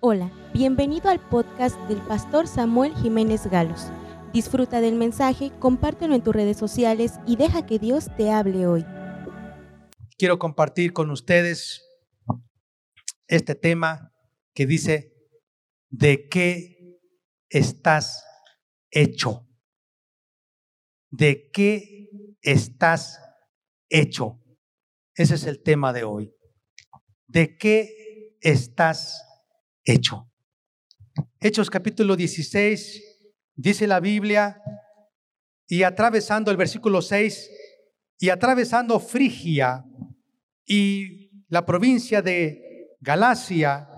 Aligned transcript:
Hola, 0.00 0.30
bienvenido 0.52 1.08
al 1.08 1.26
podcast 1.26 1.74
del 1.88 2.02
pastor 2.02 2.46
Samuel 2.46 2.94
Jiménez 2.96 3.46
Galos. 3.46 3.86
Disfruta 4.30 4.82
del 4.82 4.94
mensaje, 4.94 5.50
compártelo 5.58 6.14
en 6.14 6.22
tus 6.22 6.34
redes 6.34 6.58
sociales 6.58 7.14
y 7.26 7.36
deja 7.36 7.64
que 7.64 7.78
Dios 7.78 8.10
te 8.14 8.30
hable 8.30 8.66
hoy. 8.66 8.84
Quiero 10.18 10.38
compartir 10.38 10.92
con 10.92 11.10
ustedes 11.10 11.82
este 13.26 13.54
tema 13.54 14.12
que 14.52 14.66
dice, 14.66 15.14
¿de 15.88 16.28
qué 16.28 17.00
estás 17.48 18.22
hecho? 18.90 19.48
¿De 21.10 21.50
qué 21.52 22.10
estás 22.42 23.18
hecho? 23.88 24.42
Ese 25.14 25.36
es 25.36 25.44
el 25.44 25.62
tema 25.62 25.94
de 25.94 26.04
hoy. 26.04 26.34
¿De 27.26 27.56
qué 27.56 28.36
estás 28.42 29.22
hecho? 29.22 29.25
Hechos 31.38 31.70
capítulo 31.70 32.16
16, 32.16 33.28
dice 33.54 33.86
la 33.86 34.00
Biblia, 34.00 34.60
y 35.68 35.84
atravesando 35.84 36.50
el 36.50 36.56
versículo 36.56 37.00
6, 37.00 37.50
y 38.18 38.30
atravesando 38.30 38.98
Frigia 38.98 39.84
y 40.66 41.30
la 41.46 41.64
provincia 41.64 42.20
de 42.20 42.96
Galacia, 43.00 43.88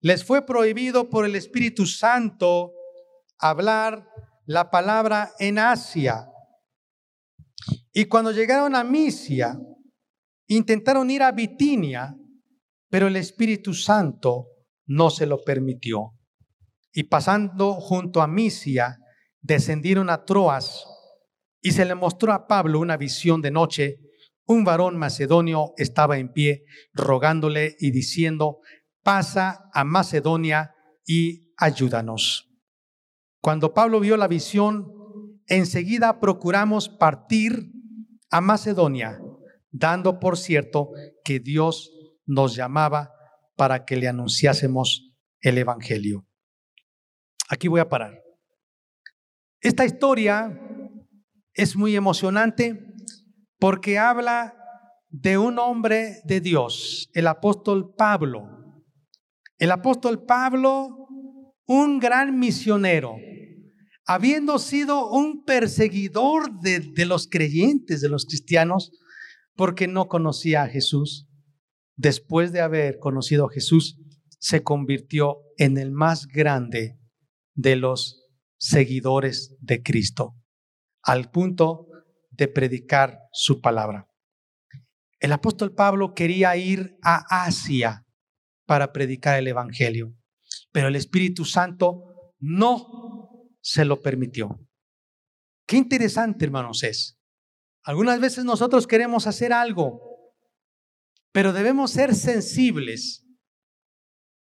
les 0.00 0.24
fue 0.24 0.44
prohibido 0.44 1.08
por 1.08 1.24
el 1.24 1.36
Espíritu 1.36 1.86
Santo 1.86 2.72
hablar 3.38 4.10
la 4.46 4.68
palabra 4.68 5.30
en 5.38 5.60
Asia. 5.60 6.28
Y 7.92 8.06
cuando 8.06 8.32
llegaron 8.32 8.74
a 8.74 8.82
Misia, 8.82 9.60
intentaron 10.48 11.08
ir 11.08 11.22
a 11.22 11.30
Bitinia, 11.30 12.16
pero 12.90 13.06
el 13.06 13.14
Espíritu 13.14 13.72
Santo 13.74 14.57
no 14.88 15.10
se 15.10 15.26
lo 15.26 15.44
permitió. 15.44 16.14
Y 16.92 17.04
pasando 17.04 17.74
junto 17.74 18.22
a 18.22 18.26
Misia, 18.26 18.98
descendieron 19.40 20.10
a 20.10 20.24
Troas 20.24 20.84
y 21.60 21.72
se 21.72 21.84
le 21.84 21.94
mostró 21.94 22.32
a 22.32 22.48
Pablo 22.48 22.80
una 22.80 22.96
visión 22.96 23.40
de 23.42 23.50
noche. 23.50 23.98
Un 24.46 24.64
varón 24.64 24.96
macedonio 24.96 25.74
estaba 25.76 26.18
en 26.18 26.32
pie, 26.32 26.64
rogándole 26.94 27.76
y 27.78 27.90
diciendo, 27.90 28.60
pasa 29.02 29.68
a 29.72 29.84
Macedonia 29.84 30.74
y 31.06 31.52
ayúdanos. 31.58 32.48
Cuando 33.42 33.74
Pablo 33.74 34.00
vio 34.00 34.16
la 34.16 34.26
visión, 34.26 34.90
enseguida 35.46 36.18
procuramos 36.18 36.88
partir 36.88 37.70
a 38.30 38.40
Macedonia, 38.40 39.20
dando 39.70 40.18
por 40.18 40.38
cierto 40.38 40.90
que 41.24 41.40
Dios 41.40 41.92
nos 42.26 42.56
llamaba 42.56 43.12
para 43.58 43.84
que 43.84 43.96
le 43.96 44.06
anunciásemos 44.06 45.12
el 45.40 45.58
Evangelio. 45.58 46.24
Aquí 47.50 47.66
voy 47.66 47.80
a 47.80 47.88
parar. 47.88 48.22
Esta 49.60 49.84
historia 49.84 50.56
es 51.54 51.74
muy 51.74 51.96
emocionante 51.96 52.80
porque 53.58 53.98
habla 53.98 54.54
de 55.08 55.38
un 55.38 55.58
hombre 55.58 56.20
de 56.24 56.40
Dios, 56.40 57.10
el 57.14 57.26
apóstol 57.26 57.94
Pablo. 57.96 58.46
El 59.58 59.72
apóstol 59.72 60.24
Pablo, 60.24 61.08
un 61.66 61.98
gran 61.98 62.38
misionero, 62.38 63.16
habiendo 64.06 64.60
sido 64.60 65.10
un 65.10 65.44
perseguidor 65.44 66.60
de, 66.60 66.78
de 66.78 67.06
los 67.06 67.26
creyentes, 67.26 68.00
de 68.02 68.08
los 68.08 68.24
cristianos, 68.24 68.92
porque 69.56 69.88
no 69.88 70.06
conocía 70.06 70.62
a 70.62 70.68
Jesús 70.68 71.27
después 71.98 72.52
de 72.52 72.60
haber 72.60 72.98
conocido 72.98 73.46
a 73.46 73.50
Jesús, 73.50 73.98
se 74.38 74.62
convirtió 74.62 75.40
en 75.58 75.76
el 75.76 75.90
más 75.90 76.26
grande 76.28 76.96
de 77.54 77.76
los 77.76 78.24
seguidores 78.56 79.56
de 79.60 79.82
Cristo, 79.82 80.36
al 81.02 81.30
punto 81.30 81.88
de 82.30 82.48
predicar 82.48 83.18
su 83.32 83.60
palabra. 83.60 84.08
El 85.18 85.32
apóstol 85.32 85.74
Pablo 85.74 86.14
quería 86.14 86.56
ir 86.56 86.96
a 87.02 87.44
Asia 87.44 88.06
para 88.64 88.92
predicar 88.92 89.38
el 89.38 89.48
Evangelio, 89.48 90.14
pero 90.70 90.86
el 90.86 90.94
Espíritu 90.94 91.44
Santo 91.44 92.04
no 92.38 93.50
se 93.60 93.84
lo 93.84 94.00
permitió. 94.00 94.60
Qué 95.66 95.76
interesante, 95.76 96.44
hermanos, 96.44 96.84
es. 96.84 97.18
Algunas 97.82 98.20
veces 98.20 98.44
nosotros 98.44 98.86
queremos 98.86 99.26
hacer 99.26 99.52
algo 99.52 100.07
pero 101.32 101.52
debemos 101.52 101.90
ser 101.90 102.14
sensibles 102.14 103.24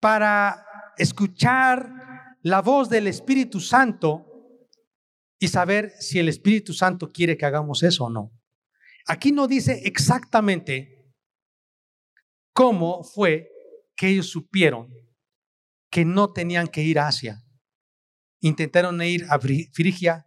para 0.00 0.64
escuchar 0.96 2.36
la 2.42 2.62
voz 2.62 2.88
del 2.88 3.06
Espíritu 3.06 3.60
Santo 3.60 4.24
y 5.38 5.48
saber 5.48 5.92
si 5.98 6.18
el 6.18 6.28
Espíritu 6.28 6.72
Santo 6.72 7.10
quiere 7.10 7.36
que 7.36 7.46
hagamos 7.46 7.82
eso 7.82 8.04
o 8.04 8.10
no. 8.10 8.32
Aquí 9.06 9.32
no 9.32 9.46
dice 9.46 9.82
exactamente 9.84 11.12
cómo 12.52 13.02
fue 13.02 13.50
que 13.96 14.08
ellos 14.08 14.28
supieron 14.28 14.92
que 15.90 16.04
no 16.04 16.32
tenían 16.32 16.68
que 16.68 16.82
ir 16.82 16.98
a 16.98 17.08
Asia. 17.08 17.42
Intentaron 18.40 19.00
ir 19.02 19.26
a 19.30 19.38
Frigia, 19.38 20.26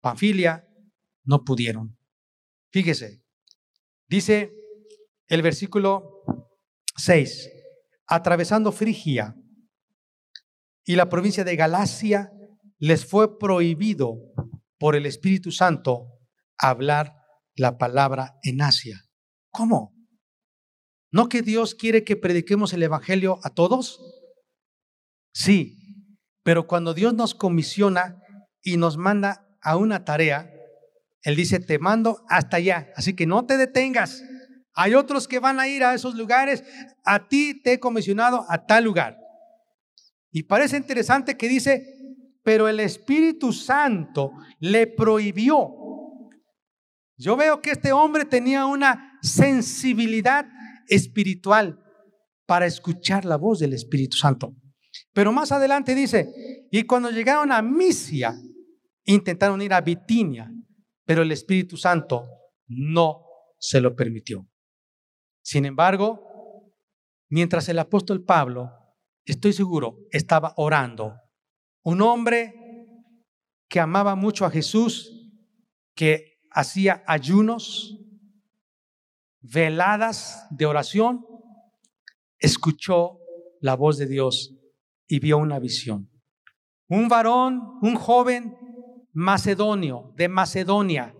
Panfilia, 0.00 0.68
no 1.24 1.44
pudieron. 1.44 1.96
Fíjese, 2.70 3.22
dice 4.08 4.57
el 5.28 5.42
versículo 5.42 6.22
6, 6.96 7.50
atravesando 8.06 8.72
Frigia 8.72 9.34
y 10.84 10.96
la 10.96 11.08
provincia 11.08 11.44
de 11.44 11.56
Galacia, 11.56 12.30
les 12.78 13.04
fue 13.04 13.38
prohibido 13.38 14.16
por 14.78 14.96
el 14.96 15.06
Espíritu 15.06 15.50
Santo 15.52 16.06
hablar 16.56 17.14
la 17.54 17.76
palabra 17.76 18.38
en 18.42 18.62
Asia. 18.62 19.02
¿Cómo? 19.50 19.94
¿No 21.10 21.28
que 21.28 21.42
Dios 21.42 21.74
quiere 21.74 22.04
que 22.04 22.16
prediquemos 22.16 22.72
el 22.72 22.82
Evangelio 22.82 23.38
a 23.42 23.50
todos? 23.50 24.00
Sí, 25.32 25.76
pero 26.42 26.66
cuando 26.66 26.94
Dios 26.94 27.14
nos 27.14 27.34
comisiona 27.34 28.22
y 28.62 28.76
nos 28.76 28.96
manda 28.96 29.46
a 29.60 29.76
una 29.76 30.04
tarea, 30.04 30.50
Él 31.22 31.36
dice, 31.36 31.60
te 31.60 31.78
mando 31.78 32.24
hasta 32.28 32.58
allá, 32.58 32.92
así 32.96 33.14
que 33.14 33.26
no 33.26 33.44
te 33.44 33.56
detengas. 33.56 34.22
Hay 34.74 34.94
otros 34.94 35.26
que 35.26 35.38
van 35.38 35.58
a 35.60 35.68
ir 35.68 35.82
a 35.84 35.94
esos 35.94 36.14
lugares. 36.14 36.62
A 37.04 37.28
ti 37.28 37.60
te 37.60 37.74
he 37.74 37.80
comisionado 37.80 38.44
a 38.48 38.64
tal 38.66 38.84
lugar. 38.84 39.18
Y 40.30 40.44
parece 40.44 40.76
interesante 40.76 41.36
que 41.36 41.48
dice, 41.48 41.84
pero 42.42 42.68
el 42.68 42.80
Espíritu 42.80 43.52
Santo 43.52 44.32
le 44.60 44.86
prohibió. 44.86 45.70
Yo 47.16 47.36
veo 47.36 47.60
que 47.60 47.72
este 47.72 47.92
hombre 47.92 48.24
tenía 48.24 48.66
una 48.66 49.18
sensibilidad 49.22 50.46
espiritual 50.86 51.78
para 52.46 52.66
escuchar 52.66 53.24
la 53.24 53.36
voz 53.36 53.58
del 53.58 53.72
Espíritu 53.72 54.16
Santo. 54.16 54.54
Pero 55.12 55.32
más 55.32 55.52
adelante 55.52 55.94
dice, 55.94 56.66
y 56.70 56.84
cuando 56.84 57.10
llegaron 57.10 57.52
a 57.52 57.60
Misia, 57.60 58.34
intentaron 59.04 59.60
ir 59.60 59.72
a 59.72 59.80
Bitinia, 59.80 60.50
pero 61.04 61.22
el 61.22 61.32
Espíritu 61.32 61.76
Santo 61.76 62.24
no 62.68 63.24
se 63.58 63.80
lo 63.80 63.96
permitió. 63.96 64.46
Sin 65.48 65.64
embargo, 65.64 66.74
mientras 67.30 67.70
el 67.70 67.78
apóstol 67.78 68.22
Pablo, 68.22 68.70
estoy 69.24 69.54
seguro, 69.54 69.96
estaba 70.10 70.52
orando, 70.58 71.14
un 71.82 72.02
hombre 72.02 72.54
que 73.66 73.80
amaba 73.80 74.14
mucho 74.14 74.44
a 74.44 74.50
Jesús, 74.50 75.32
que 75.94 76.38
hacía 76.50 77.02
ayunos, 77.06 77.98
veladas 79.40 80.46
de 80.50 80.66
oración, 80.66 81.24
escuchó 82.38 83.18
la 83.62 83.74
voz 83.74 83.96
de 83.96 84.06
Dios 84.06 84.54
y 85.06 85.18
vio 85.18 85.38
una 85.38 85.58
visión. 85.58 86.10
Un 86.88 87.08
varón, 87.08 87.78
un 87.80 87.94
joven 87.94 88.54
macedonio, 89.14 90.12
de 90.14 90.28
Macedonia, 90.28 91.14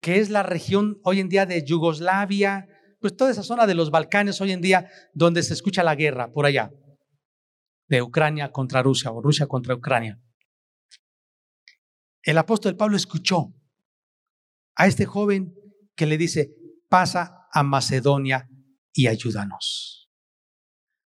que 0.00 0.20
es 0.20 0.30
la 0.30 0.42
región 0.42 1.00
hoy 1.04 1.20
en 1.20 1.28
día 1.28 1.44
de 1.44 1.62
Yugoslavia, 1.66 2.70
pues 3.04 3.18
toda 3.18 3.32
esa 3.32 3.42
zona 3.42 3.66
de 3.66 3.74
los 3.74 3.90
Balcanes 3.90 4.40
hoy 4.40 4.52
en 4.52 4.62
día 4.62 4.90
donde 5.12 5.42
se 5.42 5.52
escucha 5.52 5.82
la 5.82 5.94
guerra 5.94 6.32
por 6.32 6.46
allá, 6.46 6.72
de 7.86 8.00
Ucrania 8.00 8.50
contra 8.50 8.82
Rusia 8.82 9.10
o 9.10 9.20
Rusia 9.20 9.46
contra 9.46 9.74
Ucrania. 9.74 10.18
El 12.22 12.38
apóstol 12.38 12.78
Pablo 12.78 12.96
escuchó 12.96 13.52
a 14.74 14.86
este 14.86 15.04
joven 15.04 15.54
que 15.94 16.06
le 16.06 16.16
dice, 16.16 16.54
pasa 16.88 17.46
a 17.52 17.62
Macedonia 17.62 18.48
y 18.94 19.08
ayúdanos. 19.08 20.10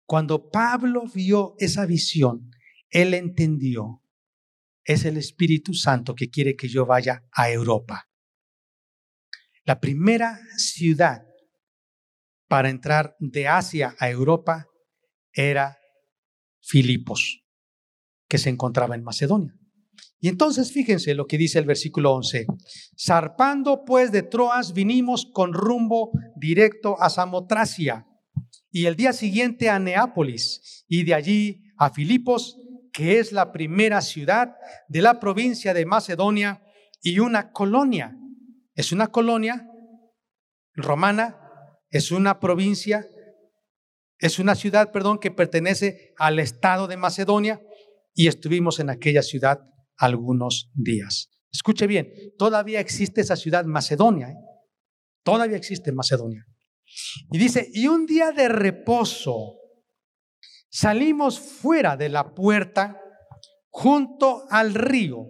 Cuando 0.06 0.48
Pablo 0.48 1.06
vio 1.12 1.56
esa 1.58 1.86
visión, 1.86 2.52
él 2.90 3.14
entendió, 3.14 4.04
es 4.84 5.04
el 5.04 5.16
Espíritu 5.16 5.74
Santo 5.74 6.14
que 6.14 6.30
quiere 6.30 6.54
que 6.54 6.68
yo 6.68 6.86
vaya 6.86 7.24
a 7.32 7.50
Europa. 7.50 8.08
La 9.64 9.80
primera 9.80 10.38
ciudad 10.56 11.29
para 12.50 12.68
entrar 12.68 13.14
de 13.20 13.46
Asia 13.46 13.94
a 14.00 14.10
Europa 14.10 14.66
era 15.32 15.78
Filipos, 16.60 17.44
que 18.28 18.38
se 18.38 18.50
encontraba 18.50 18.96
en 18.96 19.04
Macedonia. 19.04 19.54
Y 20.18 20.26
entonces 20.26 20.72
fíjense 20.72 21.14
lo 21.14 21.28
que 21.28 21.38
dice 21.38 21.60
el 21.60 21.64
versículo 21.64 22.12
11. 22.12 22.46
Zarpando 23.00 23.84
pues 23.84 24.10
de 24.10 24.24
Troas 24.24 24.72
vinimos 24.72 25.30
con 25.32 25.52
rumbo 25.52 26.10
directo 26.34 27.00
a 27.00 27.08
Samotracia 27.08 28.08
y 28.72 28.86
el 28.86 28.96
día 28.96 29.12
siguiente 29.12 29.70
a 29.70 29.78
Neápolis 29.78 30.84
y 30.88 31.04
de 31.04 31.14
allí 31.14 31.62
a 31.78 31.90
Filipos, 31.90 32.58
que 32.92 33.20
es 33.20 33.30
la 33.30 33.52
primera 33.52 34.00
ciudad 34.00 34.56
de 34.88 35.02
la 35.02 35.20
provincia 35.20 35.72
de 35.72 35.86
Macedonia 35.86 36.64
y 37.00 37.20
una 37.20 37.52
colonia. 37.52 38.18
Es 38.74 38.90
una 38.90 39.06
colonia 39.06 39.70
romana, 40.74 41.39
es 41.90 42.10
una 42.10 42.40
provincia, 42.40 43.08
es 44.18 44.38
una 44.38 44.54
ciudad, 44.54 44.92
perdón, 44.92 45.18
que 45.18 45.30
pertenece 45.30 46.14
al 46.16 46.38
estado 46.38 46.86
de 46.86 46.96
Macedonia 46.96 47.60
y 48.14 48.28
estuvimos 48.28 48.80
en 48.80 48.90
aquella 48.90 49.22
ciudad 49.22 49.60
algunos 49.96 50.70
días. 50.74 51.30
Escuche 51.52 51.86
bien, 51.86 52.12
todavía 52.38 52.80
existe 52.80 53.20
esa 53.20 53.36
ciudad 53.36 53.64
Macedonia, 53.64 54.28
¿eh? 54.28 54.36
todavía 55.24 55.56
existe 55.56 55.92
Macedonia. 55.92 56.46
Y 57.30 57.38
dice, 57.38 57.68
y 57.72 57.86
un 57.88 58.06
día 58.06 58.32
de 58.32 58.48
reposo 58.48 59.56
salimos 60.68 61.38
fuera 61.38 61.96
de 61.96 62.08
la 62.08 62.34
puerta 62.34 63.00
junto 63.68 64.44
al 64.50 64.74
río 64.74 65.26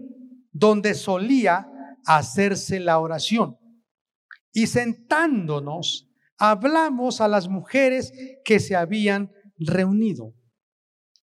donde 0.52 0.94
solía 0.94 1.66
hacerse 2.04 2.80
la 2.80 2.98
oración. 2.98 3.56
Y 4.52 4.66
sentándonos, 4.66 6.09
hablamos 6.40 7.20
a 7.20 7.28
las 7.28 7.48
mujeres 7.48 8.12
que 8.44 8.58
se 8.58 8.74
habían 8.74 9.30
reunido. 9.58 10.34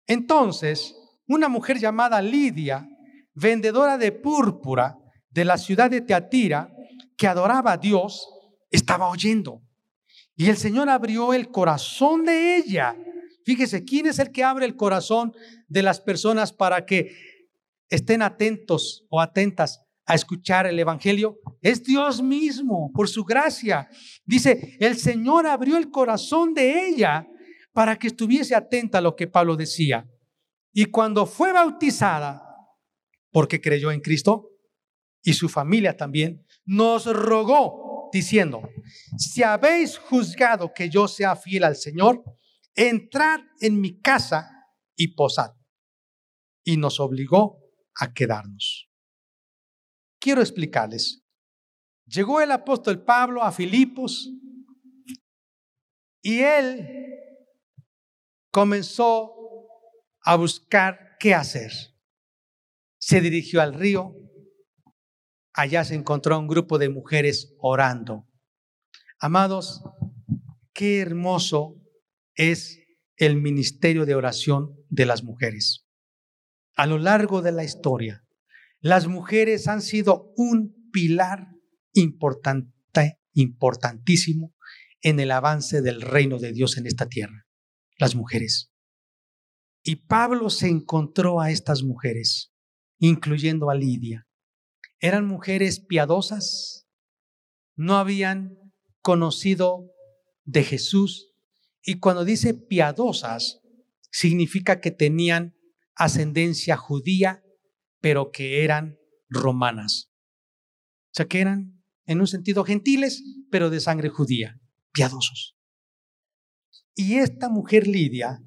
Entonces, 0.06 0.94
una 1.28 1.48
mujer 1.48 1.78
llamada 1.78 2.20
Lidia, 2.20 2.88
vendedora 3.32 3.96
de 3.98 4.10
púrpura 4.12 4.98
de 5.30 5.44
la 5.44 5.58
ciudad 5.58 5.90
de 5.90 6.00
Teatira, 6.00 6.72
que 7.16 7.28
adoraba 7.28 7.72
a 7.72 7.76
Dios, 7.76 8.28
estaba 8.70 9.08
oyendo. 9.08 9.62
Y 10.34 10.48
el 10.48 10.56
Señor 10.56 10.90
abrió 10.90 11.32
el 11.32 11.50
corazón 11.50 12.24
de 12.24 12.56
ella. 12.56 12.96
Fíjese, 13.44 13.84
¿quién 13.84 14.06
es 14.06 14.18
el 14.18 14.32
que 14.32 14.42
abre 14.42 14.66
el 14.66 14.76
corazón 14.76 15.32
de 15.68 15.82
las 15.82 16.00
personas 16.00 16.52
para 16.52 16.84
que 16.84 17.16
estén 17.88 18.22
atentos 18.22 19.06
o 19.08 19.20
atentas 19.20 19.85
a 20.06 20.14
escuchar 20.14 20.66
el 20.66 20.78
Evangelio? 20.78 21.38
Es 21.60 21.82
Dios 21.82 22.22
mismo, 22.22 22.90
por 22.94 23.08
su 23.08 23.24
gracia. 23.24 23.88
Dice, 24.24 24.76
el 24.80 24.96
Señor 24.96 25.46
abrió 25.46 25.76
el 25.76 25.90
corazón 25.90 26.54
de 26.54 26.86
ella 26.88 27.26
para 27.72 27.98
que 27.98 28.06
estuviese 28.06 28.54
atenta 28.54 28.98
a 28.98 29.02
lo 29.02 29.16
que 29.16 29.26
Pablo 29.26 29.56
decía. 29.56 30.08
Y 30.72 30.86
cuando 30.86 31.26
fue 31.26 31.52
bautizada, 31.52 32.42
porque 33.30 33.60
creyó 33.60 33.90
en 33.90 34.00
Cristo 34.00 34.50
y 35.22 35.34
su 35.34 35.48
familia 35.48 35.96
también, 35.96 36.44
nos 36.64 37.06
rogó 37.06 38.10
diciendo, 38.12 38.68
si 39.18 39.42
habéis 39.42 39.98
juzgado 39.98 40.72
que 40.74 40.88
yo 40.88 41.08
sea 41.08 41.36
fiel 41.36 41.64
al 41.64 41.76
Señor, 41.76 42.22
entrad 42.74 43.40
en 43.60 43.80
mi 43.80 44.00
casa 44.00 44.50
y 44.94 45.14
posad. 45.14 45.52
Y 46.64 46.76
nos 46.76 47.00
obligó 47.00 47.58
a 47.94 48.12
quedarnos. 48.12 48.75
Quiero 50.26 50.40
explicarles. 50.40 51.22
Llegó 52.04 52.40
el 52.40 52.50
apóstol 52.50 53.04
Pablo 53.04 53.44
a 53.44 53.52
Filipos 53.52 54.28
y 56.20 56.40
él 56.40 56.84
comenzó 58.50 59.30
a 60.22 60.34
buscar 60.34 61.16
qué 61.20 61.32
hacer 61.32 61.70
se 62.98 63.20
dirigió 63.20 63.62
al 63.62 63.74
río. 63.74 64.16
Allá 65.54 65.84
se 65.84 65.94
encontró 65.94 66.36
un 66.40 66.48
grupo 66.48 66.76
de 66.78 66.88
mujeres 66.88 67.54
orando. 67.60 68.26
Amados, 69.20 69.84
qué 70.74 70.98
hermoso 70.98 71.76
es 72.34 72.80
el 73.16 73.40
ministerio 73.40 74.04
de 74.06 74.16
oración 74.16 74.74
de 74.88 75.06
las 75.06 75.22
mujeres. 75.22 75.86
A 76.74 76.86
lo 76.86 76.98
largo 76.98 77.42
de 77.42 77.52
la 77.52 77.62
historia, 77.62 78.25
las 78.80 79.06
mujeres 79.06 79.68
han 79.68 79.82
sido 79.82 80.32
un 80.36 80.90
pilar 80.92 81.48
importante, 81.92 83.20
importantísimo 83.32 84.54
en 85.02 85.20
el 85.20 85.30
avance 85.30 85.82
del 85.82 86.02
reino 86.02 86.38
de 86.38 86.52
Dios 86.52 86.76
en 86.78 86.86
esta 86.86 87.06
tierra. 87.06 87.46
Las 87.98 88.14
mujeres. 88.14 88.72
Y 89.82 89.96
Pablo 89.96 90.50
se 90.50 90.68
encontró 90.68 91.40
a 91.40 91.50
estas 91.50 91.82
mujeres 91.82 92.52
incluyendo 92.98 93.70
a 93.70 93.74
Lidia. 93.74 94.26
Eran 95.00 95.26
mujeres 95.26 95.80
piadosas, 95.80 96.88
no 97.74 97.96
habían 97.96 98.56
conocido 99.02 99.92
de 100.44 100.64
Jesús 100.64 101.34
y 101.82 101.98
cuando 102.00 102.24
dice 102.24 102.54
piadosas, 102.54 103.60
significa 104.10 104.80
que 104.80 104.90
tenían 104.90 105.54
ascendencia 105.94 106.76
judía, 106.76 107.44
pero 108.06 108.30
que 108.30 108.62
eran 108.62 109.00
romanas. 109.28 110.12
O 111.06 111.14
sea, 111.14 111.26
que 111.26 111.40
eran 111.40 111.82
en 112.04 112.20
un 112.20 112.28
sentido 112.28 112.62
gentiles, 112.62 113.20
pero 113.50 113.68
de 113.68 113.80
sangre 113.80 114.10
judía, 114.10 114.60
piadosos. 114.92 115.56
Y 116.94 117.16
esta 117.16 117.48
mujer 117.48 117.88
Lidia, 117.88 118.40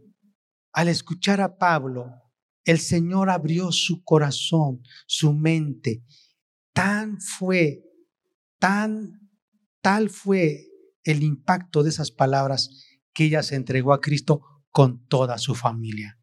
al 0.72 0.88
escuchar 0.88 1.42
a 1.42 1.58
Pablo 1.58 2.06
el 2.64 2.80
Señor 2.80 3.30
abrió 3.30 3.74
su 3.74 4.02
corazón, 4.06 4.82
su 5.08 5.34
mente. 5.34 6.06
Tan 6.72 7.20
fue, 7.20 7.84
tan, 8.60 9.30
tal 9.82 10.10
fue 10.10 10.68
el 11.04 11.22
impacto 11.22 11.84
de 11.84 11.90
esas 11.90 12.12
palabras 12.12 12.86
que 13.12 13.26
ella 13.26 13.44
se 13.44 13.56
entregó 13.58 13.92
a 13.92 14.00
Cristo 14.00 14.42
con 14.70 15.06
toda 15.08 15.38
su 15.38 15.54
familia. 15.54 16.18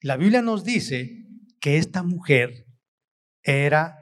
La 0.00 0.16
Biblia 0.16 0.42
nos 0.42 0.64
dice 0.64 1.28
que 1.60 1.76
esta 1.76 2.02
mujer 2.02 2.66
era 3.42 3.98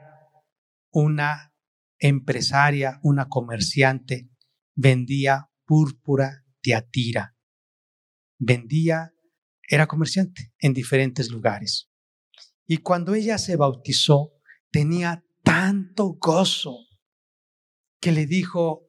una 0.91 1.53
empresaria, 1.99 2.99
una 3.03 3.27
comerciante, 3.27 4.29
vendía 4.75 5.49
púrpura 5.65 6.45
de 6.63 6.75
Atira, 6.75 7.35
vendía 8.37 9.13
era 9.71 9.87
comerciante 9.87 10.53
en 10.59 10.73
diferentes 10.73 11.31
lugares. 11.31 11.89
Y 12.67 12.77
cuando 12.77 13.13
ella 13.13 13.37
se 13.37 13.55
bautizó, 13.55 14.33
tenía 14.69 15.23
tanto 15.43 16.17
gozo 16.19 16.77
que 18.01 18.11
le 18.11 18.25
dijo 18.25 18.87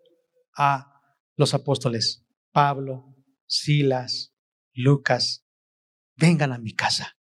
a 0.57 1.01
los 1.37 1.55
apóstoles, 1.55 2.27
Pablo, 2.51 3.15
Silas, 3.47 4.35
Lucas, 4.73 5.47
vengan 6.17 6.53
a 6.53 6.59
mi 6.59 6.75
casa. 6.75 7.17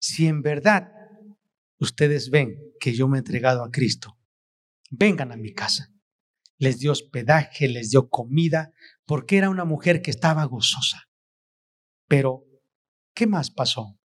Si 0.00 0.26
en 0.26 0.42
verdad 0.42 0.90
ustedes 1.78 2.30
ven 2.30 2.56
que 2.80 2.92
yo 2.92 3.08
me 3.08 3.18
he 3.18 3.20
entregado 3.20 3.64
a 3.64 3.70
Cristo, 3.70 4.18
vengan 4.90 5.32
a 5.32 5.36
mi 5.36 5.52
casa. 5.52 5.92
Les 6.60 6.78
dio 6.80 6.90
hospedaje, 6.90 7.68
les 7.68 7.90
dio 7.90 8.08
comida, 8.08 8.72
porque 9.06 9.36
era 9.36 9.48
una 9.48 9.64
mujer 9.64 10.02
que 10.02 10.10
estaba 10.10 10.44
gozosa. 10.44 11.04
Pero 12.08 12.48
¿Qué 13.18 13.26
más 13.26 13.50
pasó? 13.50 13.98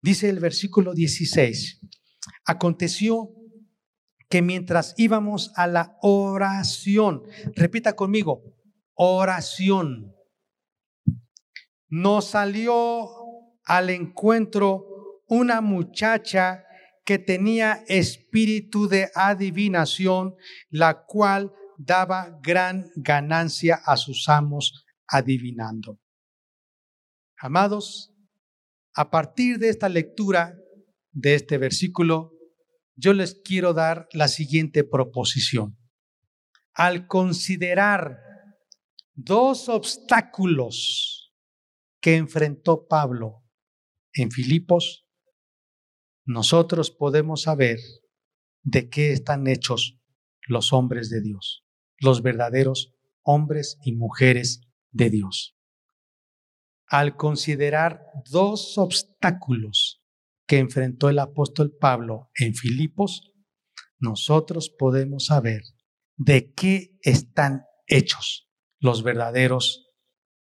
Dice 0.00 0.30
el 0.30 0.40
versículo 0.40 0.94
16, 0.94 1.78
aconteció 2.46 3.28
que 4.30 4.40
mientras 4.40 4.94
íbamos 4.96 5.52
a 5.56 5.66
la 5.66 5.98
oración, 6.00 7.20
repita 7.54 7.96
conmigo, 7.96 8.40
oración, 8.94 10.14
nos 11.90 12.28
salió 12.28 13.10
al 13.64 13.90
encuentro 13.90 14.86
una 15.26 15.60
muchacha 15.60 16.64
que 17.06 17.18
tenía 17.18 17.84
espíritu 17.86 18.88
de 18.88 19.10
adivinación, 19.14 20.34
la 20.68 21.04
cual 21.06 21.52
daba 21.78 22.38
gran 22.42 22.90
ganancia 22.96 23.80
a 23.86 23.96
sus 23.96 24.28
amos 24.28 24.84
adivinando. 25.06 26.00
Amados, 27.38 28.12
a 28.92 29.10
partir 29.10 29.58
de 29.58 29.68
esta 29.68 29.88
lectura 29.88 30.56
de 31.12 31.34
este 31.34 31.58
versículo, 31.58 32.32
yo 32.96 33.12
les 33.12 33.40
quiero 33.44 33.72
dar 33.72 34.08
la 34.12 34.26
siguiente 34.26 34.82
proposición. 34.82 35.78
Al 36.72 37.06
considerar 37.06 38.18
dos 39.14 39.68
obstáculos 39.68 41.32
que 42.00 42.16
enfrentó 42.16 42.88
Pablo 42.88 43.44
en 44.12 44.30
Filipos, 44.30 45.05
nosotros 46.26 46.90
podemos 46.90 47.42
saber 47.42 47.78
de 48.62 48.88
qué 48.90 49.12
están 49.12 49.46
hechos 49.46 49.98
los 50.46 50.72
hombres 50.72 51.08
de 51.08 51.22
Dios, 51.22 51.64
los 51.98 52.22
verdaderos 52.22 52.92
hombres 53.22 53.78
y 53.82 53.94
mujeres 53.94 54.60
de 54.90 55.10
Dios. 55.10 55.52
al 56.88 57.16
considerar 57.16 58.00
dos 58.30 58.78
obstáculos 58.78 60.04
que 60.46 60.58
enfrentó 60.58 61.08
el 61.08 61.18
apóstol 61.18 61.76
Pablo 61.80 62.30
en 62.36 62.54
Filipos, 62.54 63.32
nosotros 63.98 64.70
podemos 64.70 65.26
saber 65.26 65.62
de 66.16 66.52
qué 66.52 66.96
están 67.02 67.64
hechos 67.88 68.48
los 68.78 69.02
verdaderos 69.02 69.90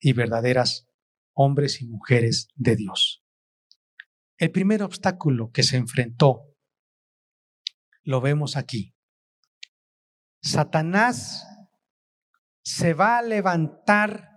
y 0.01 0.11
verdaderas 0.11 0.89
hombres 1.33 1.81
y 1.81 1.87
mujeres 1.87 2.49
de 2.55 2.75
Dios. 2.75 3.22
El 4.37 4.51
primer 4.51 4.83
obstáculo 4.83 5.51
que 5.51 5.63
se 5.63 5.77
enfrentó 5.77 6.53
lo 8.03 8.21
vemos 8.21 8.57
aquí. 8.57 8.93
Satanás 10.41 11.45
se 12.63 12.93
va 12.93 13.17
a 13.17 13.21
levantar 13.21 14.29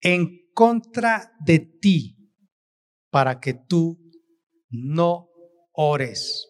en 0.00 0.50
contra 0.54 1.32
de 1.44 1.58
ti 1.58 2.16
para 3.10 3.40
que 3.40 3.54
tú 3.54 3.98
no 4.68 5.28
ores, 5.72 6.48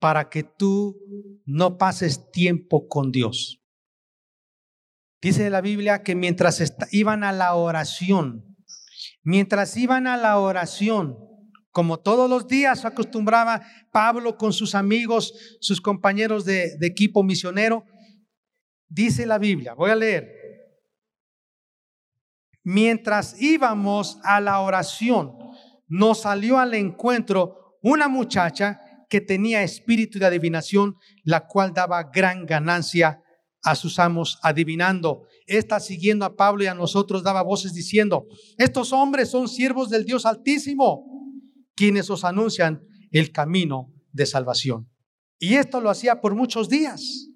para 0.00 0.28
que 0.28 0.42
tú 0.42 0.96
no 1.44 1.78
pases 1.78 2.30
tiempo 2.30 2.88
con 2.88 3.12
Dios. 3.12 3.62
Dice 5.20 5.50
la 5.50 5.60
Biblia 5.60 6.02
que 6.02 6.14
mientras 6.14 6.62
iban 6.92 7.24
a 7.24 7.32
la 7.32 7.54
oración, 7.54 8.56
mientras 9.22 9.76
iban 9.76 10.06
a 10.06 10.16
la 10.16 10.38
oración, 10.38 11.16
como 11.70 11.98
todos 11.98 12.28
los 12.28 12.48
días 12.48 12.84
acostumbraba 12.84 13.62
Pablo 13.92 14.36
con 14.36 14.52
sus 14.52 14.74
amigos, 14.74 15.58
sus 15.60 15.80
compañeros 15.80 16.44
de, 16.44 16.76
de 16.78 16.86
equipo 16.86 17.22
misionero, 17.22 17.84
dice 18.88 19.26
la 19.26 19.38
Biblia, 19.38 19.74
voy 19.74 19.90
a 19.90 19.96
leer, 19.96 20.40
mientras 22.64 23.40
íbamos 23.40 24.18
a 24.24 24.40
la 24.40 24.60
oración, 24.60 25.36
nos 25.86 26.22
salió 26.22 26.58
al 26.58 26.74
encuentro 26.74 27.78
una 27.82 28.08
muchacha 28.08 28.80
que 29.08 29.20
tenía 29.20 29.62
espíritu 29.62 30.18
de 30.18 30.26
adivinación, 30.26 30.96
la 31.24 31.46
cual 31.46 31.74
daba 31.74 32.04
gran 32.04 32.46
ganancia 32.46 33.22
a 33.62 33.74
sus 33.74 33.98
amos 33.98 34.38
adivinando. 34.42 35.24
Esta 35.46 35.80
siguiendo 35.80 36.24
a 36.24 36.36
Pablo 36.36 36.64
y 36.64 36.66
a 36.66 36.74
nosotros 36.74 37.22
daba 37.22 37.42
voces 37.42 37.72
diciendo, 37.72 38.26
estos 38.58 38.92
hombres 38.92 39.30
son 39.30 39.48
siervos 39.48 39.90
del 39.90 40.04
Dios 40.04 40.26
Altísimo, 40.26 41.06
quienes 41.74 42.10
os 42.10 42.24
anuncian 42.24 42.86
el 43.10 43.32
camino 43.32 43.92
de 44.12 44.26
salvación. 44.26 44.90
Y 45.38 45.54
esto 45.54 45.80
lo 45.80 45.90
hacía 45.90 46.20
por 46.20 46.34
muchos 46.34 46.68
días, 46.68 47.30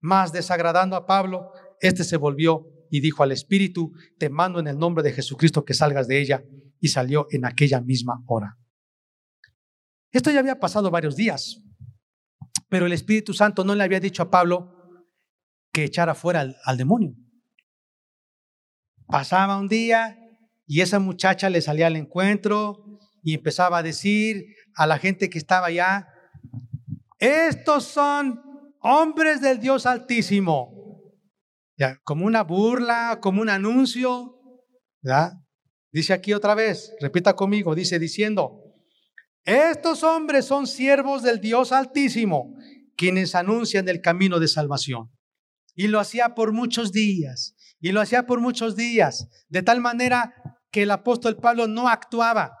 más 0.00 0.32
desagradando 0.32 0.96
a 0.96 1.06
Pablo, 1.06 1.50
este 1.80 2.04
se 2.04 2.16
volvió 2.16 2.66
y 2.90 3.00
dijo 3.00 3.22
al 3.22 3.32
espíritu, 3.32 3.92
te 4.18 4.30
mando 4.30 4.60
en 4.60 4.66
el 4.66 4.78
nombre 4.78 5.02
de 5.02 5.12
Jesucristo 5.12 5.64
que 5.64 5.74
salgas 5.74 6.08
de 6.08 6.20
ella, 6.20 6.44
y 6.80 6.88
salió 6.88 7.26
en 7.30 7.44
aquella 7.44 7.80
misma 7.80 8.22
hora. 8.26 8.58
Esto 10.12 10.30
ya 10.30 10.40
había 10.40 10.60
pasado 10.60 10.90
varios 10.90 11.16
días, 11.16 11.62
pero 12.68 12.86
el 12.86 12.92
Espíritu 12.92 13.34
Santo 13.34 13.64
no 13.64 13.74
le 13.74 13.84
había 13.84 14.00
dicho 14.00 14.22
a 14.22 14.30
Pablo 14.30 14.75
que 15.76 15.84
echara 15.84 16.14
fuera 16.14 16.54
al, 16.64 16.78
demonio. 16.78 17.14
Pasaba 19.08 19.58
un 19.58 19.68
día 19.68 20.18
y 20.66 20.80
esa 20.80 20.98
muchacha 21.00 21.50
le 21.50 21.60
salía 21.60 21.88
al 21.88 21.96
encuentro 21.96 22.82
y 23.22 23.34
empezaba 23.34 23.76
a 23.76 23.82
decir 23.82 24.46
a 24.74 24.86
la 24.86 24.96
gente 24.96 25.28
que 25.28 25.36
estaba 25.36 25.66
allá, 25.66 26.08
estos 27.18 27.84
son 27.84 28.42
hombres 28.80 29.42
del 29.42 29.60
Dios 29.60 29.84
Altísimo 29.84 30.72
como 32.04 32.24
una 32.24 32.42
burla, 32.42 33.18
como 33.20 33.42
un 33.42 33.50
anuncio. 33.50 34.40
Dice 35.92 36.14
aquí 36.14 36.32
otra 36.32 36.54
vez, 36.54 36.90
repita 37.02 37.36
conmigo, 37.36 37.74
dice 37.74 37.98
diciendo, 37.98 38.62
estos 39.44 40.02
hombres 40.04 40.46
son 40.46 40.66
siervos 40.66 41.22
del 41.22 41.38
Dios 41.38 41.70
Altísimo, 41.70 42.54
quienes 42.96 43.34
anuncian 43.34 43.86
el 43.90 44.00
camino 44.00 44.40
de 44.40 44.48
salvación. 44.48 45.10
Y 45.76 45.86
lo 45.86 46.00
hacía 46.00 46.34
por 46.34 46.52
muchos 46.52 46.90
días, 46.90 47.54
y 47.78 47.92
lo 47.92 48.00
hacía 48.00 48.26
por 48.26 48.40
muchos 48.40 48.74
días, 48.74 49.28
de 49.48 49.62
tal 49.62 49.80
manera 49.80 50.34
que 50.72 50.82
el 50.82 50.90
apóstol 50.90 51.36
Pablo 51.36 51.68
no 51.68 51.88
actuaba 51.88 52.56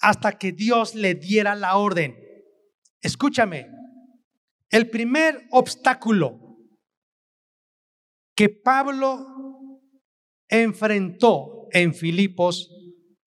hasta 0.00 0.32
que 0.38 0.50
Dios 0.50 0.94
le 0.94 1.14
diera 1.14 1.54
la 1.54 1.76
orden. 1.76 2.16
Escúchame, 3.02 3.68
el 4.70 4.88
primer 4.88 5.46
obstáculo 5.50 6.58
que 8.34 8.48
Pablo 8.48 9.26
enfrentó 10.48 11.68
en 11.72 11.94
Filipos 11.94 12.70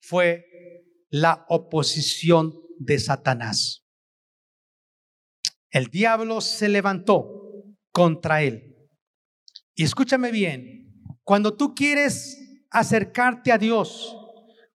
fue 0.01 0.46
la 1.10 1.46
oposición 1.50 2.53
de 2.79 3.00
Satanás. 3.00 3.86
El 5.70 5.88
diablo 5.88 6.41
se 6.41 6.70
levantó 6.70 7.27
contra 7.91 8.41
él. 8.41 8.73
Y 9.75 9.84
escúchame 9.84 10.32
bien, 10.32 10.84
cuando 11.24 11.56
tú 11.56 11.74
quieres 11.74 12.38
acercarte 12.70 13.51
a 13.51 13.58
Dios, 13.58 14.15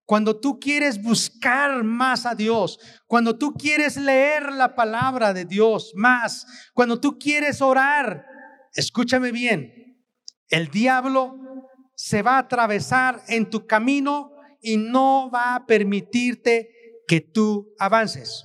cuando 0.05 0.41
tú 0.41 0.59
quieres 0.59 1.01
buscar 1.03 1.85
más 1.85 2.25
a 2.25 2.35
Dios, 2.35 2.81
cuando 3.07 3.37
tú 3.37 3.53
quieres 3.53 3.97
leer 3.97 4.53
la 4.53 4.75
palabra 4.75 5.35
de 5.35 5.45
Dios 5.45 5.93
más, 5.95 6.47
cuando 6.73 6.99
tú 6.99 7.19
quieres 7.19 7.61
orar, 7.61 8.25
escúchame 8.73 9.31
bien, 9.31 10.03
el 10.49 10.69
diablo 10.69 11.37
se 11.95 12.23
va 12.23 12.37
a 12.37 12.39
atravesar 12.39 13.23
en 13.29 13.51
tu 13.51 13.67
camino 13.67 14.33
y 14.63 14.79
no 14.79 15.31
va 15.31 15.55
a 15.55 15.67
permitirte 15.67 16.71
que 17.07 17.21
tú 17.21 17.75
avances. 17.79 18.43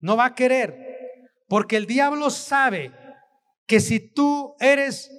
No 0.00 0.16
va 0.16 0.26
a 0.26 0.34
querer, 0.34 1.28
porque 1.48 1.76
el 1.76 1.86
diablo 1.86 2.30
sabe 2.30 2.92
que 3.66 3.80
si 3.80 4.00
tú 4.00 4.54
eres 4.60 5.10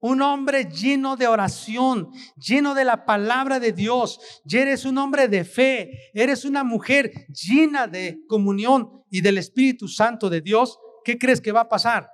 un 0.00 0.22
hombre 0.22 0.64
lleno 0.64 1.16
de 1.16 1.26
oración, 1.26 2.10
lleno 2.36 2.74
de 2.74 2.84
la 2.84 3.04
palabra 3.04 3.58
de 3.58 3.72
Dios, 3.72 4.20
y 4.44 4.56
eres 4.56 4.84
un 4.84 4.98
hombre 4.98 5.28
de 5.28 5.44
fe, 5.44 6.10
eres 6.14 6.44
una 6.44 6.62
mujer 6.64 7.26
llena 7.28 7.86
de 7.86 8.20
comunión 8.28 9.02
y 9.10 9.20
del 9.20 9.38
Espíritu 9.38 9.88
Santo 9.88 10.30
de 10.30 10.40
Dios, 10.40 10.78
¿qué 11.04 11.18
crees 11.18 11.40
que 11.40 11.52
va 11.52 11.62
a 11.62 11.68
pasar? 11.68 12.10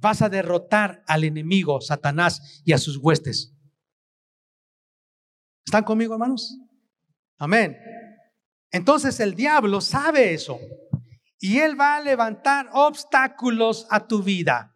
vas 0.00 0.22
a 0.22 0.28
derrotar 0.28 1.02
al 1.06 1.24
enemigo, 1.24 1.80
Satanás, 1.80 2.62
y 2.64 2.72
a 2.72 2.78
sus 2.78 2.96
huestes. 2.98 3.54
¿Están 5.64 5.84
conmigo, 5.84 6.14
hermanos? 6.14 6.56
Amén. 7.36 7.76
Entonces 8.70 9.20
el 9.20 9.34
diablo 9.34 9.80
sabe 9.80 10.34
eso 10.34 10.58
y 11.38 11.58
él 11.58 11.78
va 11.78 11.96
a 11.96 12.00
levantar 12.00 12.68
obstáculos 12.72 13.86
a 13.90 14.06
tu 14.06 14.22
vida. 14.22 14.74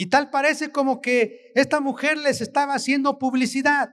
Y 0.00 0.06
tal 0.06 0.30
parece 0.30 0.70
como 0.70 1.00
que 1.00 1.50
esta 1.56 1.80
mujer 1.80 2.16
les 2.16 2.40
estaba 2.40 2.74
haciendo 2.74 3.18
publicidad, 3.18 3.92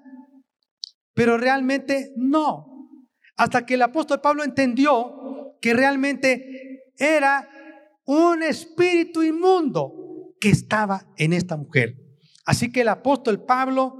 pero 1.16 1.38
realmente 1.38 2.14
no. 2.16 2.68
Hasta 3.36 3.66
que 3.66 3.74
el 3.74 3.82
apóstol 3.82 4.22
Pablo 4.22 4.44
entendió 4.44 5.58
que 5.60 5.74
realmente 5.74 6.84
era 6.98 7.50
un 8.06 8.44
espíritu 8.44 9.24
inmundo 9.24 10.36
que 10.40 10.50
estaba 10.50 11.08
en 11.18 11.34
esta 11.34 11.58
mujer. 11.58 11.96
Así 12.46 12.72
que 12.72 12.82
el 12.82 12.90
apóstol 12.90 13.44
Pablo, 13.44 13.98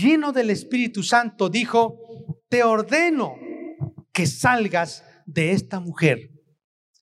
lleno 0.00 0.32
del 0.32 0.48
Espíritu 0.48 1.02
Santo, 1.02 1.50
dijo, 1.50 1.98
te 2.48 2.64
ordeno 2.64 3.34
que 4.14 4.26
salgas 4.26 5.04
de 5.26 5.52
esta 5.52 5.80
mujer. 5.80 6.30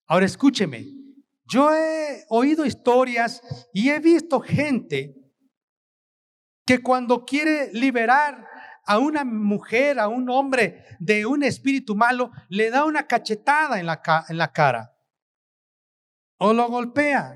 Ahora 0.08 0.26
escúcheme, 0.26 0.97
yo 1.50 1.74
he 1.74 2.24
oído 2.28 2.64
historias 2.64 3.42
y 3.72 3.90
he 3.90 3.98
visto 3.98 4.40
gente 4.40 5.14
que 6.66 6.82
cuando 6.82 7.24
quiere 7.24 7.72
liberar 7.72 8.46
a 8.84 8.98
una 8.98 9.24
mujer, 9.24 9.98
a 9.98 10.08
un 10.08 10.28
hombre 10.30 10.84
de 10.98 11.24
un 11.26 11.42
espíritu 11.42 11.96
malo, 11.96 12.30
le 12.48 12.70
da 12.70 12.84
una 12.84 13.06
cachetada 13.06 13.80
en 13.80 13.86
la, 13.86 14.00
en 14.28 14.38
la 14.38 14.52
cara 14.52 14.94
o 16.38 16.52
lo 16.52 16.68
golpea. 16.68 17.34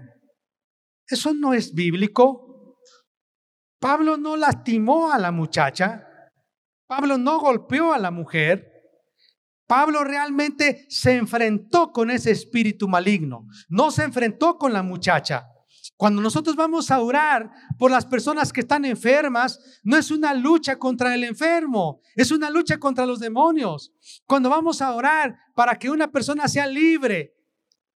Eso 1.07 1.35
no 1.35 1.53
es 1.53 1.75
bíblico. 1.75 2.77
Pablo 3.81 4.17
no 4.17 4.37
lastimó 4.37 5.13
a 5.13 5.19
la 5.19 5.33
muchacha. 5.33 6.07
Pablo 6.87 7.19
no 7.19 7.41
golpeó 7.41 7.93
a 7.93 7.99
la 7.99 8.11
mujer. 8.11 8.72
Pablo 9.67 10.05
realmente 10.05 10.87
se 10.89 11.17
enfrentó 11.17 11.93
con 11.93 12.11
ese 12.11 12.31
espíritu 12.31 12.89
maligno. 12.89 13.47
No 13.69 13.91
se 13.91 14.05
enfrentó 14.05 14.59
con 14.59 14.73
la 14.73 14.83
muchacha. 14.83 15.47
Cuando 15.97 16.21
nosotros 16.21 16.57
vamos 16.57 16.91
a 16.91 17.01
orar 17.01 17.51
por 17.79 17.91
las 17.91 18.07
personas 18.07 18.53
que 18.53 18.61
están 18.61 18.85
enfermas, 18.85 19.61
no 19.85 19.97
es 19.97 20.11
una 20.11 20.35
lucha 20.35 20.77
contra 20.77 21.15
el 21.15 21.25
enfermo, 21.25 22.01
es 22.17 22.31
una 22.33 22.51
lucha 22.51 22.79
contra 22.79 23.07
los 23.07 23.21
demonios. 23.21 23.93
Cuando 24.27 24.51
vamos 24.51 24.83
a 24.83 24.93
orar 24.95 25.37
para 25.55 25.79
que 25.79 25.91
una 25.91 26.11
persona 26.11 26.49
sea 26.49 26.67
libre, 26.67 27.35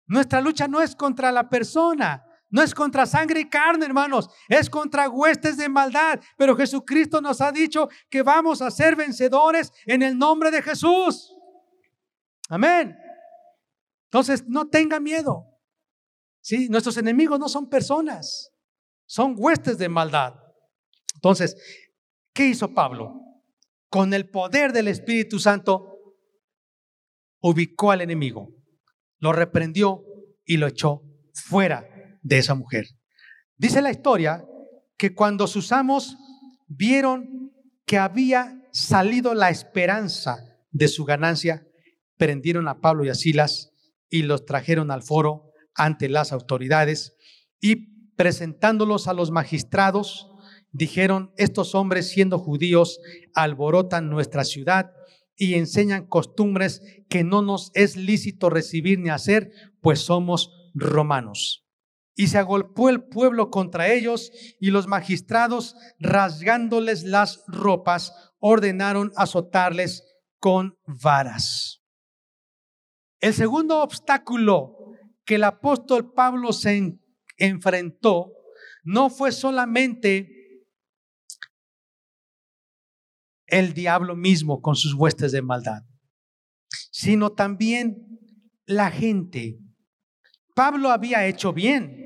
nuestra 0.06 0.40
lucha 0.40 0.68
no 0.68 0.80
es 0.80 0.94
contra 0.94 1.32
la 1.32 1.48
persona, 1.48 2.22
No 2.48 2.62
es 2.62 2.72
contra 2.74 3.06
sangre 3.06 3.40
y 3.40 3.48
carne, 3.48 3.86
hermanos, 3.86 4.30
es 4.48 4.70
contra 4.70 5.08
huestes 5.08 5.56
de 5.56 5.68
maldad. 5.68 6.20
Pero 6.38 6.56
Jesucristo 6.56 7.20
nos 7.20 7.40
ha 7.40 7.50
dicho 7.50 7.88
que 8.08 8.22
vamos 8.22 8.62
a 8.62 8.70
ser 8.70 8.94
vencedores 8.94 9.72
en 9.84 10.02
el 10.02 10.16
nombre 10.16 10.52
de 10.52 10.62
Jesús. 10.62 11.35
Amén. 12.48 12.96
Entonces, 14.10 14.44
no 14.46 14.68
tenga 14.68 15.00
miedo. 15.00 15.44
¿Sí? 16.40 16.68
Nuestros 16.68 16.96
enemigos 16.96 17.40
no 17.40 17.48
son 17.48 17.68
personas, 17.68 18.52
son 19.04 19.34
huestes 19.36 19.78
de 19.78 19.88
maldad. 19.88 20.34
Entonces, 21.14 21.56
¿qué 22.32 22.46
hizo 22.46 22.72
Pablo? 22.72 23.20
Con 23.88 24.14
el 24.14 24.30
poder 24.30 24.72
del 24.72 24.86
Espíritu 24.88 25.40
Santo, 25.40 25.96
ubicó 27.40 27.90
al 27.90 28.00
enemigo, 28.00 28.48
lo 29.18 29.32
reprendió 29.32 30.04
y 30.44 30.56
lo 30.56 30.66
echó 30.66 31.02
fuera 31.32 31.88
de 32.22 32.38
esa 32.38 32.54
mujer. 32.54 32.86
Dice 33.56 33.82
la 33.82 33.90
historia 33.90 34.44
que 34.96 35.14
cuando 35.14 35.46
sus 35.46 35.72
amos 35.72 36.16
vieron 36.66 37.52
que 37.84 37.98
había 37.98 38.62
salido 38.72 39.34
la 39.34 39.50
esperanza 39.50 40.36
de 40.70 40.88
su 40.88 41.04
ganancia, 41.04 41.65
prendieron 42.16 42.68
a 42.68 42.80
Pablo 42.80 43.04
y 43.04 43.08
a 43.08 43.14
Silas 43.14 43.72
y 44.08 44.22
los 44.22 44.44
trajeron 44.44 44.90
al 44.90 45.02
foro 45.02 45.52
ante 45.74 46.08
las 46.08 46.32
autoridades 46.32 47.16
y 47.60 47.96
presentándolos 48.16 49.08
a 49.08 49.12
los 49.12 49.30
magistrados, 49.30 50.30
dijeron, 50.72 51.32
estos 51.36 51.74
hombres 51.74 52.08
siendo 52.08 52.38
judíos 52.38 53.00
alborotan 53.34 54.08
nuestra 54.08 54.44
ciudad 54.44 54.92
y 55.36 55.54
enseñan 55.54 56.06
costumbres 56.06 56.82
que 57.08 57.24
no 57.24 57.42
nos 57.42 57.70
es 57.74 57.96
lícito 57.96 58.48
recibir 58.48 58.98
ni 58.98 59.10
hacer, 59.10 59.50
pues 59.80 60.00
somos 60.00 60.50
romanos. 60.74 61.64
Y 62.14 62.28
se 62.28 62.38
agolpó 62.38 62.88
el 62.88 63.04
pueblo 63.04 63.50
contra 63.50 63.92
ellos 63.92 64.32
y 64.58 64.70
los 64.70 64.86
magistrados, 64.86 65.76
rasgándoles 65.98 67.04
las 67.04 67.44
ropas, 67.46 68.14
ordenaron 68.38 69.12
azotarles 69.16 70.02
con 70.38 70.78
varas. 70.86 71.82
El 73.20 73.34
segundo 73.34 73.82
obstáculo 73.82 74.76
que 75.24 75.36
el 75.36 75.44
apóstol 75.44 76.12
Pablo 76.12 76.52
se 76.52 76.98
enfrentó 77.38 78.32
no 78.84 79.10
fue 79.10 79.32
solamente 79.32 80.64
el 83.46 83.74
diablo 83.74 84.16
mismo 84.16 84.60
con 84.60 84.76
sus 84.76 84.94
huestes 84.94 85.32
de 85.32 85.42
maldad, 85.42 85.82
sino 86.90 87.32
también 87.32 88.20
la 88.66 88.90
gente. 88.90 89.58
Pablo 90.54 90.90
había 90.90 91.26
hecho 91.26 91.52
bien. 91.52 92.02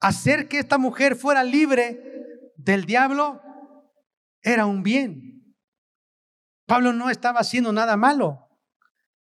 Hacer 0.00 0.48
que 0.48 0.58
esta 0.58 0.78
mujer 0.78 1.16
fuera 1.16 1.42
libre 1.42 2.00
del 2.56 2.84
diablo 2.84 3.40
era 4.42 4.66
un 4.66 4.82
bien. 4.82 5.56
Pablo 6.66 6.92
no 6.92 7.10
estaba 7.10 7.40
haciendo 7.40 7.72
nada 7.72 7.96
malo, 7.96 8.45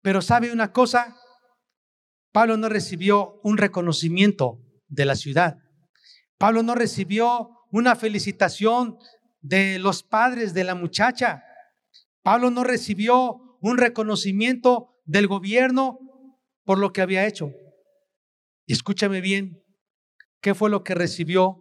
pero 0.03 0.21
sabe 0.21 0.51
una 0.51 0.71
cosa, 0.73 1.15
Pablo 2.33 2.57
no 2.57 2.67
recibió 2.67 3.39
un 3.41 3.57
reconocimiento 3.57 4.59
de 4.87 5.05
la 5.05 5.15
ciudad. 5.15 5.57
Pablo 6.37 6.61
no 6.61 6.75
recibió 6.75 7.49
una 7.71 7.95
felicitación 7.95 8.97
de 9.39 9.79
los 9.79 10.03
padres 10.03 10.53
de 10.53 10.65
la 10.65 10.75
muchacha. 10.75 11.41
Pablo 12.21 12.51
no 12.51 12.65
recibió 12.65 13.57
un 13.61 13.77
reconocimiento 13.77 14.99
del 15.05 15.27
gobierno 15.27 15.99
por 16.65 16.79
lo 16.79 16.91
que 16.91 17.01
había 17.01 17.25
hecho. 17.25 17.51
Escúchame 18.67 19.21
bien, 19.21 19.63
¿qué 20.41 20.53
fue 20.53 20.69
lo 20.69 20.83
que 20.83 20.95
recibió? 20.95 21.59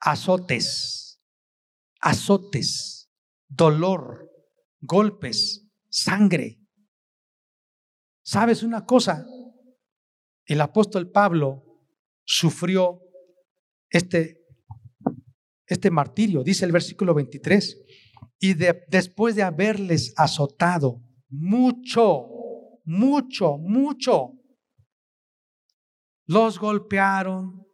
Azotes, 0.00 1.22
azotes, 2.00 3.10
dolor, 3.48 4.30
golpes, 4.80 5.66
sangre. 5.88 6.59
¿Sabes 8.30 8.62
una 8.62 8.86
cosa? 8.86 9.26
El 10.44 10.60
apóstol 10.60 11.10
Pablo 11.10 11.64
sufrió 12.24 13.00
este 13.88 14.44
este 15.66 15.90
martirio, 15.90 16.44
dice 16.44 16.64
el 16.64 16.70
versículo 16.70 17.12
23. 17.12 17.76
Y 18.38 18.54
después 18.54 19.34
de 19.34 19.42
haberles 19.42 20.14
azotado 20.16 21.02
mucho, 21.28 22.28
mucho, 22.84 23.58
mucho, 23.58 24.38
los 26.24 26.60
golpearon, 26.60 27.66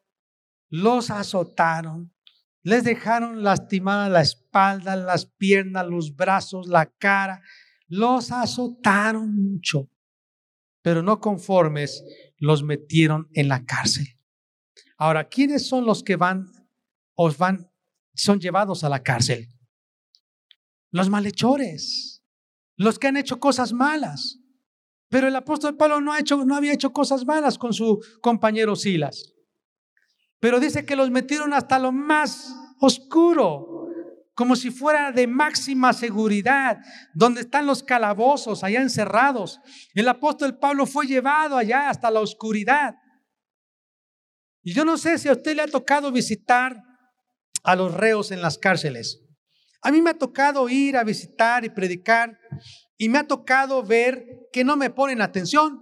los 0.70 1.10
azotaron, 1.10 2.14
les 2.62 2.82
dejaron 2.82 3.42
lastimada 3.42 4.08
la 4.08 4.22
espalda, 4.22 4.96
las 4.96 5.26
piernas, 5.26 5.86
los 5.86 6.16
brazos, 6.16 6.66
la 6.66 6.86
cara, 6.86 7.42
los 7.88 8.32
azotaron 8.32 9.36
mucho, 9.36 9.90
pero 10.86 11.02
no 11.02 11.18
conformes, 11.18 12.04
los 12.38 12.62
metieron 12.62 13.28
en 13.32 13.48
la 13.48 13.64
cárcel. 13.64 14.06
Ahora, 14.96 15.28
¿quiénes 15.28 15.66
son 15.66 15.84
los 15.84 16.04
que 16.04 16.14
van, 16.14 16.46
os 17.16 17.36
van 17.38 17.72
son 18.14 18.38
llevados 18.38 18.84
a 18.84 18.88
la 18.88 19.02
cárcel. 19.02 19.48
Los 20.92 21.10
malhechores, 21.10 22.22
los 22.76 23.00
que 23.00 23.08
han 23.08 23.16
hecho 23.16 23.40
cosas 23.40 23.72
malas. 23.72 24.38
Pero 25.08 25.26
el 25.26 25.34
apóstol 25.34 25.76
Pablo 25.76 26.00
no, 26.00 26.12
ha 26.12 26.20
hecho, 26.20 26.44
no 26.44 26.54
había 26.54 26.72
hecho 26.72 26.92
cosas 26.92 27.26
malas 27.26 27.58
con 27.58 27.72
su 27.72 28.00
compañero 28.22 28.76
Silas. 28.76 29.34
Pero 30.38 30.60
dice 30.60 30.86
que 30.86 30.94
los 30.94 31.10
metieron 31.10 31.52
hasta 31.52 31.80
lo 31.80 31.90
más 31.90 32.54
oscuro, 32.78 33.75
como 34.36 34.54
si 34.54 34.70
fuera 34.70 35.12
de 35.12 35.26
máxima 35.26 35.94
seguridad, 35.94 36.76
donde 37.14 37.40
están 37.40 37.64
los 37.64 37.82
calabozos 37.82 38.62
allá 38.62 38.82
encerrados. 38.82 39.60
El 39.94 40.06
apóstol 40.08 40.58
Pablo 40.58 40.84
fue 40.84 41.06
llevado 41.06 41.56
allá 41.56 41.88
hasta 41.88 42.10
la 42.10 42.20
oscuridad. 42.20 42.96
Y 44.62 44.74
yo 44.74 44.84
no 44.84 44.98
sé 44.98 45.16
si 45.16 45.30
a 45.30 45.32
usted 45.32 45.56
le 45.56 45.62
ha 45.62 45.66
tocado 45.66 46.12
visitar 46.12 46.76
a 47.64 47.74
los 47.76 47.94
reos 47.94 48.30
en 48.30 48.42
las 48.42 48.58
cárceles. 48.58 49.22
A 49.80 49.90
mí 49.90 50.02
me 50.02 50.10
ha 50.10 50.18
tocado 50.18 50.68
ir 50.68 50.98
a 50.98 51.04
visitar 51.04 51.64
y 51.64 51.70
predicar 51.70 52.38
y 52.98 53.08
me 53.08 53.18
ha 53.18 53.26
tocado 53.26 53.82
ver 53.82 54.22
que 54.52 54.64
no 54.64 54.76
me 54.76 54.90
ponen 54.90 55.22
atención, 55.22 55.80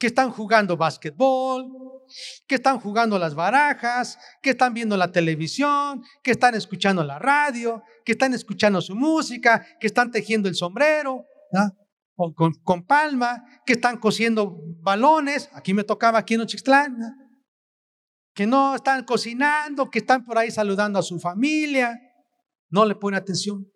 que 0.00 0.08
están 0.08 0.32
jugando 0.32 0.76
básquetbol, 0.76 1.70
que 2.46 2.56
están 2.56 2.80
jugando 2.80 3.18
las 3.18 3.34
barajas, 3.34 4.18
que 4.42 4.50
están 4.50 4.74
viendo 4.74 4.96
la 4.96 5.12
televisión, 5.12 6.02
que 6.22 6.32
están 6.32 6.54
escuchando 6.54 7.04
la 7.04 7.18
radio, 7.18 7.82
que 8.04 8.12
están 8.12 8.34
escuchando 8.34 8.80
su 8.80 8.94
música, 8.94 9.64
que 9.80 9.86
están 9.86 10.10
tejiendo 10.10 10.48
el 10.48 10.54
sombrero 10.54 11.24
con, 12.14 12.52
con, 12.62 12.86
palma, 12.86 13.44
que 13.64 13.74
están 13.74 13.98
cosiendo 13.98 14.58
balones. 14.80 15.48
Aquí 15.52 15.74
me 15.74 15.84
tocaba 15.84 16.18
aquí 16.18 16.34
en 16.34 16.42
Ochixtlán 16.42 16.96
que 18.38 18.46
no 18.46 18.76
están 18.76 19.02
cocinando, 19.02 19.90
que 19.90 19.98
están 19.98 20.24
por 20.24 20.38
ahí 20.38 20.52
saludando 20.52 21.00
a 21.00 21.02
su 21.02 21.18
familia, 21.18 21.98
no 22.70 22.84
le 22.84 22.94
pone 22.94 23.16
atención. 23.16 23.66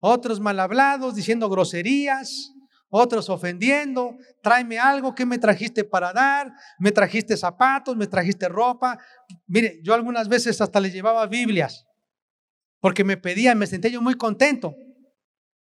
Otros 0.00 0.40
mal 0.40 0.58
hablados, 0.58 1.14
diciendo 1.14 1.48
groserías, 1.48 2.52
otros 2.94 3.30
ofendiendo, 3.30 4.18
tráeme 4.42 4.78
algo, 4.78 5.14
¿qué 5.14 5.24
me 5.24 5.38
trajiste 5.38 5.82
para 5.82 6.12
dar? 6.12 6.52
Me 6.78 6.92
trajiste 6.92 7.38
zapatos, 7.38 7.96
me 7.96 8.06
trajiste 8.06 8.50
ropa. 8.50 8.98
Mire, 9.46 9.80
yo 9.82 9.94
algunas 9.94 10.28
veces 10.28 10.60
hasta 10.60 10.78
le 10.78 10.90
llevaba 10.90 11.26
Biblias, 11.26 11.86
porque 12.80 13.02
me 13.02 13.16
pedían, 13.16 13.58
me 13.58 13.66
sentía 13.66 13.90
yo 13.90 14.02
muy 14.02 14.14
contento. 14.16 14.74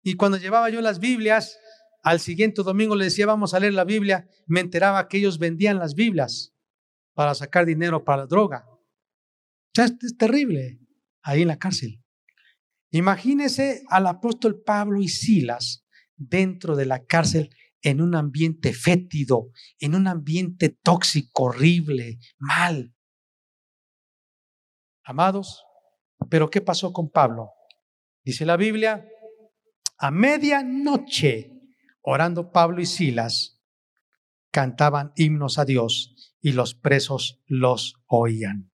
Y 0.05 0.15
cuando 0.15 0.39
llevaba 0.39 0.71
yo 0.71 0.81
las 0.81 1.01
Biblias, 1.01 1.59
al 2.05 2.21
siguiente 2.21 2.63
domingo 2.63 2.95
le 2.95 3.07
decía, 3.07 3.27
vamos 3.27 3.55
a 3.55 3.59
leer 3.59 3.75
la 3.75 3.83
Biblia, 3.83 4.29
me 4.47 4.61
enteraba 4.61 5.09
que 5.09 5.19
ellos 5.19 5.41
vendían 5.41 5.81
las 5.81 5.97
Biblias 5.97 6.55
para 7.13 7.35
sacar 7.35 7.67
dinero 7.67 8.05
para 8.05 8.23
la 8.23 8.27
droga. 8.27 8.69
Ya 9.75 9.87
es, 9.87 10.17
terrible 10.17 10.79
ahí 11.25 11.43
en 11.43 11.49
la 11.49 11.59
cárcel. 11.59 12.01
Imagínese 12.93 13.83
al 13.89 14.07
apóstol 14.07 14.63
Pablo 14.65 15.03
y 15.03 15.09
Silas 15.09 15.86
dentro 16.17 16.77
de 16.77 16.87
la 16.87 17.05
cárcel 17.05 17.51
en 17.83 18.01
un 18.01 18.15
ambiente 18.15 18.73
fétido, 18.73 19.51
en 19.79 19.95
un 19.95 20.09
ambiente 20.09 20.71
tóxico, 20.71 21.45
horrible, 21.45 22.19
mal. 22.39 22.95
Amados, 25.05 25.65
pero 26.29 26.51
¿qué 26.51 26.61
pasó 26.61 26.93
con 26.93 27.11
Pablo? 27.11 27.51
Dice 28.25 28.45
la 28.45 28.57
Biblia, 28.57 29.07
a 29.99 30.11
medianoche, 30.11 31.53
orando 32.03 32.51
Pablo 32.51 32.81
y 32.81 32.87
Silas, 32.87 33.63
cantaban 34.51 35.13
himnos 35.15 35.59
a 35.59 35.65
Dios 35.65 36.35
y 36.41 36.53
los 36.53 36.75
presos 36.75 37.43
los 37.47 38.03
oían. 38.07 38.73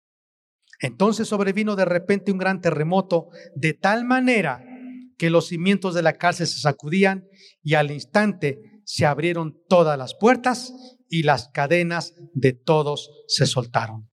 Entonces 0.80 1.28
sobrevino 1.28 1.76
de 1.76 1.84
repente 1.84 2.32
un 2.32 2.38
gran 2.38 2.60
terremoto, 2.60 3.28
de 3.54 3.74
tal 3.74 4.04
manera 4.04 4.64
que 5.22 5.30
los 5.30 5.46
cimientos 5.46 5.94
de 5.94 6.02
la 6.02 6.14
cárcel 6.14 6.48
se 6.48 6.58
sacudían 6.58 7.28
y 7.62 7.74
al 7.74 7.92
instante 7.92 8.82
se 8.84 9.06
abrieron 9.06 9.56
todas 9.68 9.96
las 9.96 10.16
puertas 10.16 10.74
y 11.08 11.22
las 11.22 11.48
cadenas 11.50 12.12
de 12.34 12.52
todos 12.54 13.08
se 13.28 13.46
soltaron. 13.46 14.10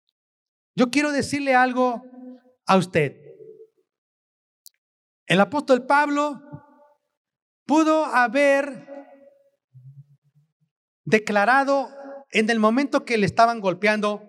Yo 0.75 0.89
quiero 0.89 1.13
decirle 1.13 1.55
algo 1.55 2.01
a 2.65 2.75
usted. 2.75 3.15
El 5.27 5.39
apóstol 5.39 5.85
Pablo 5.85 6.41
pudo 7.65 8.03
haber 8.03 8.89
declarado 11.05 11.87
en 12.31 12.49
el 12.49 12.59
momento 12.59 13.05
que 13.05 13.17
le 13.17 13.27
estaban 13.27 13.61
golpeando, 13.61 14.23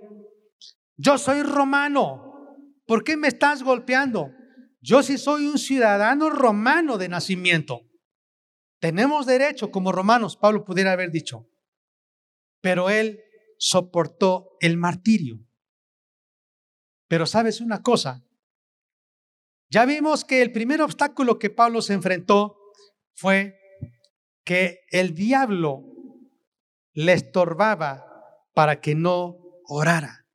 yo 0.97 1.19
soy 1.19 1.43
romano, 1.43 2.55
¿por 2.87 3.03
qué 3.03 3.17
me 3.17 3.27
estás 3.27 3.64
golpeando? 3.64 4.31
Yo 4.81 5.03
sí 5.03 5.19
soy 5.19 5.47
un 5.47 5.59
ciudadano 5.59 6.31
romano 6.31 6.99
de 6.99 7.09
nacimiento. 7.09 7.81
Tenemos 8.81 9.27
derecho 9.27 9.71
como 9.71 9.91
romanos, 9.91 10.37
Pablo 10.37 10.64
pudiera 10.64 10.93
haber 10.93 11.11
dicho. 11.11 11.49
Pero 12.61 12.91
él 12.91 13.21
soportó 13.59 14.57
el 14.61 14.77
martirio. 14.77 15.41
Pero 17.09 17.27
sabes 17.27 17.61
una 17.61 17.83
cosa, 17.83 18.25
ya 19.71 19.85
vimos 19.85 20.25
que 20.25 20.43
el 20.43 20.53
primer 20.53 20.81
obstáculo 20.81 21.38
que 21.38 21.51
Pablo 21.51 21.83
se 21.83 21.95
enfrentó 21.95 22.57
fue 23.14 23.59
que 24.45 24.81
el 24.91 25.14
diablo 25.14 25.85
le 26.93 27.12
estorbaba 27.12 28.05
para 28.55 28.81
que 28.81 28.95
no 28.95 29.37
orara, 29.67 30.27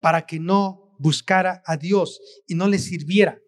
para 0.00 0.26
que 0.26 0.38
no 0.38 0.96
buscara 0.98 1.62
a 1.66 1.76
Dios 1.76 2.20
y 2.46 2.54
no 2.54 2.68
le 2.68 2.78
sirviera. 2.78 3.38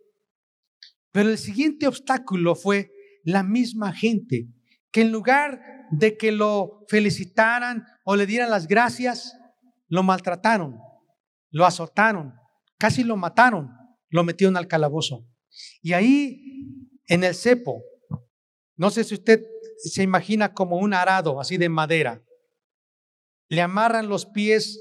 Pero 1.17 1.31
el 1.31 1.39
siguiente 1.39 1.87
obstáculo 1.87 2.55
fue 2.55 2.93
la 3.25 3.43
misma 3.43 3.95
gente, 3.95 4.49
que 4.91 5.01
en 5.01 5.13
lugar 5.13 5.63
de 5.91 6.19
que 6.19 6.31
lo 6.31 6.85
felicitaran 6.91 7.87
o 8.05 8.17
le 8.17 8.27
dieran 8.27 8.51
las 8.51 8.69
gracias, 8.69 9.35
lo 9.89 10.03
maltrataron, 10.03 10.79
lo 11.49 11.65
azotaron, 11.65 12.35
casi 12.77 13.03
lo 13.03 13.17
mataron, 13.17 13.71
lo 14.11 14.25
metieron 14.25 14.59
al 14.59 14.69
calabozo. 14.69 15.27
Y 15.81 15.95
ahí, 15.95 16.39
en 17.07 17.25
el 17.25 17.35
cepo, 17.35 17.83
no 18.77 18.91
sé 18.91 19.03
si 19.03 19.15
usted 19.15 19.43
se 19.79 20.03
imagina 20.03 20.53
como 20.53 20.77
un 20.77 20.93
arado 20.93 21.41
así 21.41 21.57
de 21.57 21.71
madera, 21.71 22.23
le 23.49 23.63
amarran 23.63 24.11
los 24.11 24.27
pies 24.27 24.79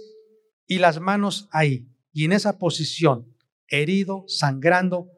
y 0.67 0.79
las 0.79 0.99
manos 0.99 1.47
ahí, 1.53 1.87
y 2.11 2.25
en 2.25 2.33
esa 2.33 2.57
posición, 2.57 3.33
herido, 3.69 4.25
sangrando, 4.27 5.14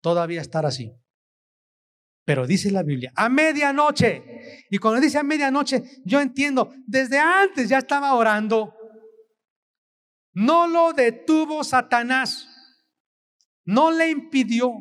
todavía 0.00 0.40
estar 0.40 0.66
así. 0.66 0.92
Pero 2.24 2.46
dice 2.46 2.70
la 2.70 2.82
Biblia, 2.82 3.12
a 3.16 3.28
medianoche. 3.28 4.66
Y 4.70 4.78
cuando 4.78 5.00
dice 5.00 5.18
a 5.18 5.22
medianoche, 5.22 5.82
yo 6.04 6.20
entiendo, 6.20 6.72
desde 6.86 7.18
antes 7.18 7.68
ya 7.68 7.78
estaba 7.78 8.14
orando. 8.14 8.74
No 10.32 10.66
lo 10.66 10.92
detuvo 10.92 11.64
Satanás. 11.64 12.46
No 13.64 13.90
le 13.90 14.10
impidió. 14.10 14.72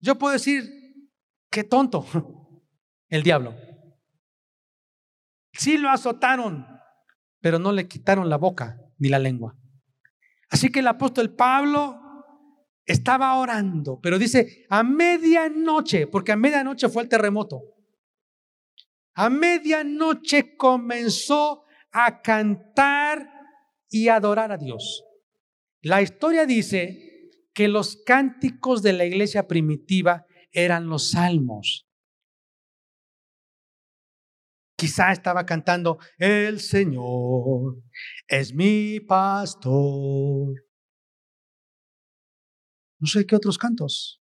Yo 0.00 0.18
puedo 0.18 0.32
decir, 0.32 0.64
qué 1.50 1.64
tonto, 1.64 2.06
el 3.08 3.22
diablo. 3.22 3.54
Sí 5.52 5.76
lo 5.76 5.90
azotaron, 5.90 6.66
pero 7.40 7.58
no 7.58 7.72
le 7.72 7.86
quitaron 7.86 8.30
la 8.30 8.36
boca 8.36 8.80
ni 8.98 9.08
la 9.08 9.18
lengua. 9.18 9.56
Así 10.48 10.70
que 10.70 10.80
el 10.80 10.88
apóstol 10.88 11.34
Pablo 11.34 11.99
estaba 12.90 13.38
orando, 13.38 14.00
pero 14.02 14.18
dice 14.18 14.66
a 14.68 14.82
medianoche, 14.82 16.06
porque 16.06 16.32
a 16.32 16.36
medianoche 16.36 16.88
fue 16.88 17.04
el 17.04 17.08
terremoto. 17.08 17.62
A 19.14 19.30
medianoche 19.30 20.56
comenzó 20.56 21.64
a 21.92 22.20
cantar 22.20 23.28
y 23.88 24.08
adorar 24.08 24.52
a 24.52 24.56
Dios. 24.56 25.04
La 25.82 26.02
historia 26.02 26.46
dice 26.46 27.30
que 27.52 27.68
los 27.68 27.96
cánticos 28.04 28.82
de 28.82 28.92
la 28.92 29.04
iglesia 29.04 29.46
primitiva 29.46 30.26
eran 30.52 30.88
los 30.88 31.10
salmos. 31.10 31.86
Quizá 34.76 35.12
estaba 35.12 35.44
cantando, 35.44 35.98
el 36.18 36.58
Señor 36.60 37.82
es 38.26 38.54
mi 38.54 38.98
pastor 39.00 40.54
no 43.00 43.06
sé 43.06 43.26
qué 43.26 43.34
otros 43.34 43.58
cantos. 43.58 44.22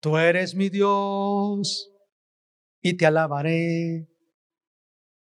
Tú 0.00 0.16
eres 0.16 0.54
mi 0.54 0.68
Dios 0.68 1.90
y 2.80 2.96
te 2.96 3.06
alabaré. 3.06 4.08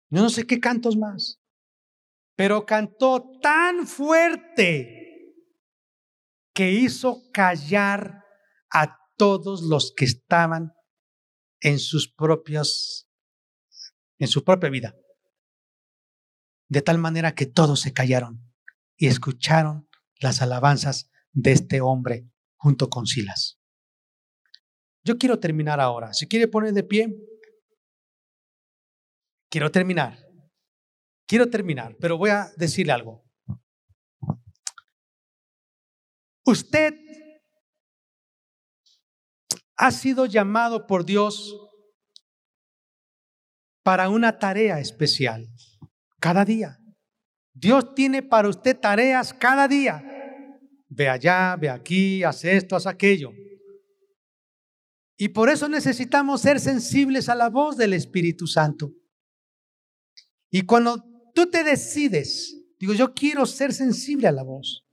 Yo 0.09 0.21
no 0.21 0.29
sé 0.29 0.45
qué 0.45 0.59
cantos 0.59 0.97
más, 0.97 1.41
pero 2.35 2.65
cantó 2.65 3.39
tan 3.41 3.87
fuerte 3.87 5.35
que 6.53 6.71
hizo 6.71 7.21
callar 7.31 8.25
a 8.69 8.97
todos 9.17 9.61
los 9.61 9.93
que 9.95 10.05
estaban 10.05 10.73
en 11.61 11.79
sus 11.79 12.11
propios 12.11 13.07
en 14.19 14.27
su 14.27 14.43
propia 14.43 14.69
vida. 14.69 14.95
De 16.67 16.81
tal 16.81 16.99
manera 16.99 17.33
que 17.33 17.47
todos 17.47 17.81
se 17.81 17.91
callaron 17.91 18.53
y 18.95 19.07
escucharon 19.07 19.89
las 20.19 20.41
alabanzas 20.41 21.09
de 21.31 21.53
este 21.53 21.81
hombre 21.81 22.30
junto 22.61 22.89
con 22.89 23.07
Silas. 23.07 23.59
Yo 25.03 25.17
quiero 25.17 25.39
terminar 25.39 25.79
ahora. 25.79 26.13
Si 26.13 26.27
quiere 26.27 26.47
poner 26.47 26.73
de 26.73 26.83
pie, 26.83 27.07
quiero 29.49 29.71
terminar. 29.71 30.19
Quiero 31.27 31.49
terminar, 31.49 31.95
pero 31.99 32.17
voy 32.17 32.29
a 32.29 32.51
decirle 32.57 32.93
algo. 32.93 33.23
Usted 36.45 36.93
ha 39.77 39.91
sido 39.91 40.27
llamado 40.27 40.85
por 40.85 41.03
Dios 41.03 41.55
para 43.83 44.09
una 44.09 44.37
tarea 44.37 44.79
especial, 44.79 45.47
cada 46.19 46.45
día. 46.45 46.77
Dios 47.53 47.95
tiene 47.95 48.21
para 48.21 48.49
usted 48.49 48.79
tareas 48.79 49.33
cada 49.33 49.67
día 49.67 50.10
ve 50.91 51.07
allá, 51.07 51.55
ve 51.55 51.69
aquí, 51.69 52.23
hace 52.23 52.55
esto, 52.55 52.75
hace 52.75 52.89
aquello. 52.89 53.31
Y 55.17 55.29
por 55.29 55.49
eso 55.49 55.69
necesitamos 55.69 56.41
ser 56.41 56.59
sensibles 56.59 57.29
a 57.29 57.35
la 57.35 57.49
voz 57.49 57.77
del 57.77 57.93
Espíritu 57.93 58.45
Santo. 58.45 58.91
Y 60.49 60.63
cuando 60.63 61.03
tú 61.33 61.49
te 61.49 61.63
decides, 61.63 62.57
digo, 62.77 62.93
yo 62.93 63.13
quiero 63.13 63.45
ser 63.45 63.73
sensible 63.73 64.27
a 64.27 64.31
la 64.31 64.43
voz. 64.43 64.85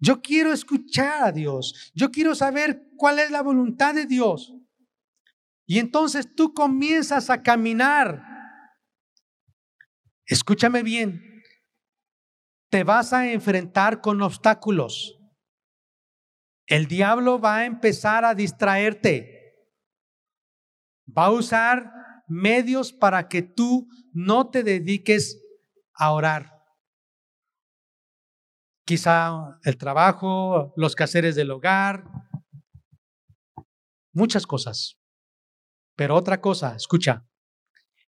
Yo 0.00 0.20
quiero 0.22 0.52
escuchar 0.52 1.24
a 1.24 1.32
Dios. 1.32 1.92
Yo 1.94 2.10
quiero 2.10 2.34
saber 2.34 2.82
cuál 2.96 3.18
es 3.18 3.30
la 3.30 3.42
voluntad 3.42 3.94
de 3.94 4.06
Dios. 4.06 4.52
Y 5.66 5.78
entonces 5.78 6.34
tú 6.34 6.52
comienzas 6.52 7.30
a 7.30 7.42
caminar. 7.42 8.24
Escúchame 10.24 10.82
bien. 10.82 11.42
Te 12.70 12.84
vas 12.84 13.12
a 13.12 13.30
enfrentar 13.30 14.00
con 14.00 14.20
obstáculos. 14.22 15.17
El 16.68 16.86
diablo 16.86 17.40
va 17.40 17.56
a 17.56 17.64
empezar 17.64 18.26
a 18.26 18.34
distraerte. 18.34 19.56
Va 21.06 21.26
a 21.26 21.30
usar 21.30 21.90
medios 22.28 22.92
para 22.92 23.26
que 23.26 23.40
tú 23.40 23.88
no 24.12 24.50
te 24.50 24.62
dediques 24.62 25.42
a 25.94 26.12
orar. 26.12 26.62
Quizá 28.84 29.58
el 29.64 29.78
trabajo, 29.78 30.74
los 30.76 30.94
quehaceres 30.94 31.34
del 31.34 31.50
hogar, 31.50 32.04
muchas 34.12 34.46
cosas. 34.46 34.98
Pero 35.96 36.14
otra 36.16 36.40
cosa, 36.42 36.76
escucha, 36.76 37.26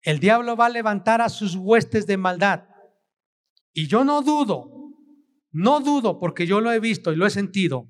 el 0.02 0.20
diablo 0.20 0.54
va 0.54 0.66
a 0.66 0.70
levantar 0.70 1.22
a 1.22 1.30
sus 1.30 1.54
huestes 1.54 2.06
de 2.06 2.18
maldad. 2.18 2.64
Y 3.72 3.86
yo 3.86 4.04
no 4.04 4.20
dudo, 4.20 4.70
no 5.50 5.80
dudo 5.80 6.18
porque 6.18 6.46
yo 6.46 6.60
lo 6.60 6.72
he 6.72 6.80
visto 6.80 7.10
y 7.12 7.16
lo 7.16 7.26
he 7.26 7.30
sentido, 7.30 7.88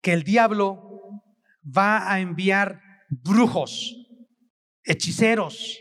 que 0.00 0.12
el 0.12 0.22
diablo 0.22 1.22
va 1.64 2.10
a 2.12 2.20
enviar 2.20 2.80
brujos, 3.08 3.94
hechiceros, 4.84 5.80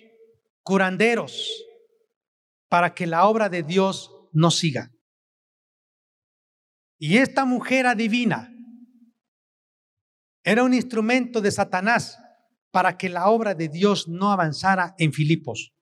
curanderos, 0.63 1.63
para 2.69 2.93
que 2.93 3.07
la 3.07 3.25
obra 3.25 3.49
de 3.49 3.63
Dios 3.63 4.11
no 4.33 4.51
siga. 4.51 4.91
Y 6.99 7.17
esta 7.17 7.45
mujer 7.45 7.85
adivina 7.85 8.51
era 10.43 10.63
un 10.63 10.73
instrumento 10.73 11.41
de 11.41 11.51
Satanás 11.51 12.17
para 12.71 12.97
que 12.97 13.09
la 13.09 13.27
obra 13.29 13.53
de 13.53 13.69
Dios 13.69 14.07
no 14.07 14.31
avanzara 14.31 14.95
en 14.97 15.13
Filipos. 15.13 15.73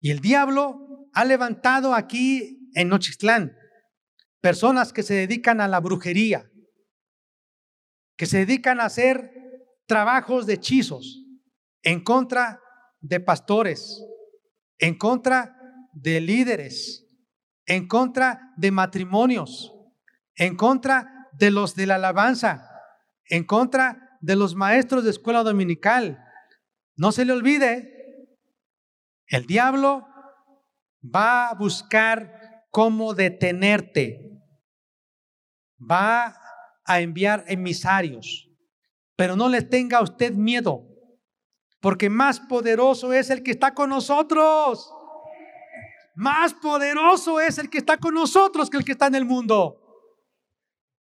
Y 0.00 0.10
el 0.10 0.20
diablo 0.20 1.08
ha 1.12 1.24
levantado 1.24 1.94
aquí 1.94 2.70
en 2.74 2.88
Nochixtlán 2.88 3.56
personas 4.40 4.92
que 4.92 5.02
se 5.02 5.14
dedican 5.14 5.62
a 5.62 5.68
la 5.68 5.80
brujería, 5.80 6.50
que 8.16 8.26
se 8.26 8.38
dedican 8.38 8.80
a 8.80 8.86
hacer 8.86 9.32
trabajos 9.86 10.46
de 10.46 10.54
hechizos 10.54 11.22
en 11.82 12.02
contra 12.02 12.60
de 13.00 13.20
pastores, 13.20 14.02
en 14.78 14.96
contra 14.96 15.56
de 15.92 16.20
líderes, 16.20 17.06
en 17.66 17.86
contra 17.86 18.52
de 18.56 18.70
matrimonios, 18.70 19.74
en 20.36 20.56
contra 20.56 21.28
de 21.32 21.50
los 21.50 21.74
de 21.74 21.86
la 21.86 21.96
alabanza, 21.96 22.70
en 23.26 23.44
contra 23.44 24.18
de 24.20 24.36
los 24.36 24.54
maestros 24.54 25.04
de 25.04 25.10
escuela 25.10 25.42
dominical. 25.42 26.24
No 26.96 27.12
se 27.12 27.24
le 27.24 27.32
olvide, 27.32 28.28
el 29.26 29.46
diablo 29.46 30.06
va 31.04 31.48
a 31.48 31.54
buscar 31.54 32.64
cómo 32.70 33.14
detenerte, 33.14 34.40
va 35.78 36.43
a 36.84 37.00
enviar 37.00 37.44
emisarios, 37.48 38.50
pero 39.16 39.36
no 39.36 39.48
le 39.48 39.62
tenga 39.62 40.02
usted 40.02 40.32
miedo, 40.32 40.86
porque 41.80 42.10
más 42.10 42.40
poderoso 42.40 43.12
es 43.12 43.30
el 43.30 43.42
que 43.42 43.52
está 43.52 43.74
con 43.74 43.90
nosotros. 43.90 44.90
Más 46.16 46.54
poderoso 46.54 47.40
es 47.40 47.58
el 47.58 47.68
que 47.68 47.78
está 47.78 47.98
con 47.98 48.14
nosotros 48.14 48.70
que 48.70 48.76
el 48.76 48.84
que 48.84 48.92
está 48.92 49.08
en 49.08 49.16
el 49.16 49.24
mundo. 49.24 49.80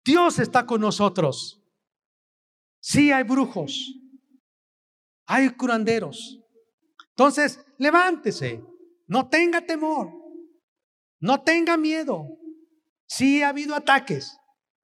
Dios 0.06 0.40
está 0.40 0.66
con 0.66 0.82
nosotros. 0.82 1.62
Sí 2.80 3.12
hay 3.12 3.24
brujos, 3.24 3.94
hay 5.26 5.50
curanderos. 5.50 6.40
Entonces, 7.10 7.64
levántese, 7.78 8.64
no 9.08 9.30
tenga 9.30 9.62
temor, 9.62 10.10
no 11.20 11.42
tenga 11.42 11.78
miedo. 11.78 12.28
Sí 13.08 13.44
ha 13.44 13.50
habido 13.50 13.76
ataques. 13.76 14.41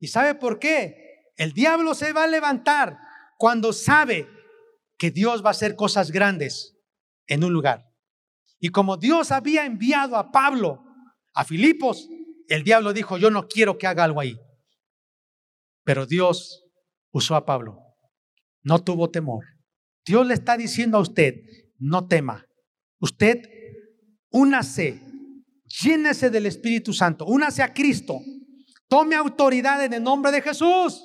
¿Y 0.05 0.07
sabe 0.07 0.35
por 0.35 0.59
qué? 0.59 1.33
El 1.35 1.55
diablo 1.55 1.95
se 1.95 2.13
va 2.13 2.25
a 2.25 2.27
levantar 2.27 2.99
cuando 3.39 3.73
sabe 3.73 4.29
que 4.99 5.11
Dios 5.11 5.43
va 5.43 5.49
a 5.49 5.53
hacer 5.53 5.77
cosas 5.77 6.11
grandes 6.11 6.77
en 7.27 7.43
un 7.43 7.55
lugar. 7.55 7.87
Y 8.61 8.69
como 8.69 8.99
Dios 8.99 9.33
había 9.33 9.65
enviado 9.65 10.17
a 10.17 10.31
Pablo 10.31 10.85
a 11.33 11.43
Filipos, 11.47 12.07
el 12.49 12.65
diablo 12.65 12.93
dijo, 12.93 13.17
yo 13.17 13.31
no 13.31 13.49
quiero 13.49 13.79
que 13.79 13.87
haga 13.87 14.05
algo 14.05 14.21
ahí. 14.21 14.39
Pero 15.85 16.05
Dios 16.05 16.63
usó 17.11 17.35
a 17.35 17.47
Pablo. 17.47 17.79
No 18.63 18.85
tuvo 18.85 19.11
temor. 19.11 19.47
Dios 20.05 20.27
le 20.27 20.35
está 20.35 20.59
diciendo 20.59 20.99
a 20.99 21.01
usted, 21.01 21.37
no 21.79 22.09
tema. 22.09 22.45
Usted 23.01 23.41
únase, 24.29 25.01
llénese 25.65 26.29
del 26.29 26.45
Espíritu 26.45 26.93
Santo, 26.93 27.25
únase 27.25 27.63
a 27.63 27.73
Cristo. 27.73 28.21
Tome 28.95 29.17
autoridad 29.17 29.85
en 29.85 29.93
el 29.93 30.05
nombre 30.05 30.31
de 30.31 30.41
Jesús. 30.41 31.05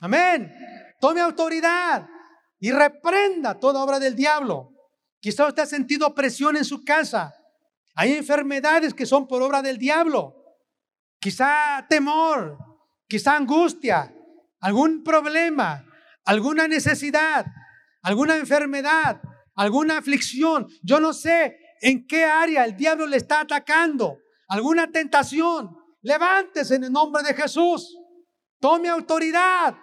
Amén. 0.00 0.52
Tome 1.00 1.20
autoridad 1.20 2.04
y 2.58 2.72
reprenda 2.72 3.60
toda 3.60 3.84
obra 3.84 4.00
del 4.00 4.16
diablo. 4.16 4.72
Quizá 5.20 5.46
usted 5.46 5.62
ha 5.62 5.66
sentido 5.66 6.12
presión 6.16 6.56
en 6.56 6.64
su 6.64 6.82
casa. 6.82 7.32
Hay 7.94 8.14
enfermedades 8.14 8.92
que 8.92 9.06
son 9.06 9.28
por 9.28 9.40
obra 9.40 9.62
del 9.62 9.78
diablo. 9.78 10.34
Quizá 11.20 11.86
temor, 11.88 12.58
quizá 13.06 13.36
angustia, 13.36 14.12
algún 14.58 15.04
problema, 15.04 15.84
alguna 16.24 16.66
necesidad, 16.66 17.46
alguna 18.02 18.36
enfermedad, 18.36 19.20
alguna 19.54 19.98
aflicción. 19.98 20.66
Yo 20.82 20.98
no 20.98 21.12
sé 21.12 21.56
en 21.82 22.04
qué 22.08 22.24
área 22.24 22.64
el 22.64 22.76
diablo 22.76 23.06
le 23.06 23.18
está 23.18 23.42
atacando. 23.42 24.18
Alguna 24.48 24.90
tentación. 24.90 25.85
Levántese 26.02 26.76
en 26.76 26.84
el 26.84 26.92
nombre 26.92 27.22
de 27.22 27.34
Jesús. 27.34 27.96
Tome 28.60 28.88
autoridad. 28.88 29.76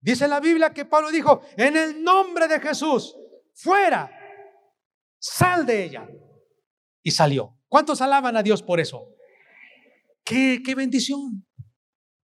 Dice 0.00 0.26
la 0.26 0.40
Biblia 0.40 0.72
que 0.72 0.84
Pablo 0.84 1.10
dijo, 1.10 1.42
en 1.56 1.76
el 1.76 2.02
nombre 2.02 2.48
de 2.48 2.58
Jesús, 2.60 3.16
fuera, 3.54 4.10
sal 5.18 5.64
de 5.64 5.84
ella. 5.84 6.08
Y 7.02 7.10
salió. 7.10 7.58
¿Cuántos 7.68 8.00
alaban 8.00 8.36
a 8.36 8.42
Dios 8.42 8.62
por 8.62 8.80
eso? 8.80 9.08
Qué, 10.24 10.60
qué 10.64 10.74
bendición. 10.74 11.46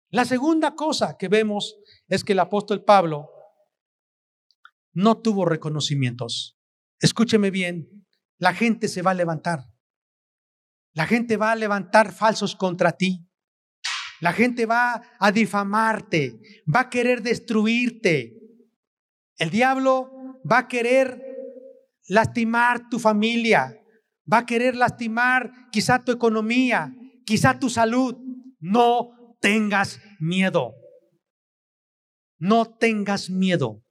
La 0.10 0.26
segunda 0.26 0.76
cosa 0.76 1.18
que 1.18 1.28
vemos 1.28 1.76
es 2.08 2.24
que 2.24 2.34
el 2.34 2.40
apóstol 2.40 2.84
Pablo 2.84 3.30
no 4.94 5.20
tuvo 5.22 5.46
reconocimientos. 5.46 6.60
Escúcheme 7.00 7.50
bien, 7.50 8.06
la 8.38 8.54
gente 8.54 8.88
se 8.88 9.02
va 9.02 9.12
a 9.12 9.16
levantar. 9.16 9.73
La 10.94 11.08
gente 11.08 11.38
va 11.38 11.52
a 11.52 11.56
levantar 11.56 12.14
falsos 12.14 12.56
contra 12.56 12.92
ti. 12.92 13.28
La 14.20 14.32
gente 14.32 14.66
va 14.66 15.02
a 15.20 15.32
difamarte, 15.32 16.40
va 16.74 16.82
a 16.82 16.90
querer 16.90 17.22
destruirte. 17.22 18.34
El 19.38 19.50
diablo 19.50 20.40
va 20.50 20.60
a 20.60 20.68
querer 20.68 21.20
lastimar 22.08 22.90
tu 22.90 23.00
familia, 23.00 23.76
va 24.32 24.40
a 24.40 24.46
querer 24.46 24.76
lastimar 24.76 25.52
quizá 25.72 26.04
tu 26.04 26.12
economía, 26.12 26.96
quizá 27.26 27.60
tu 27.60 27.70
salud. 27.70 28.16
No 28.60 29.36
tengas 29.42 30.00
miedo. 30.20 30.74
No 32.38 32.66
tengas 32.66 33.30
miedo. 33.30 33.84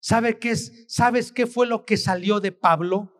¿Sabe 0.00 0.38
qué 0.38 0.52
es? 0.52 0.86
¿Sabes 0.88 1.30
qué 1.30 1.46
fue 1.46 1.66
lo 1.66 1.84
que 1.84 1.96
salió 1.96 2.40
de 2.40 2.52
Pablo? 2.52 3.12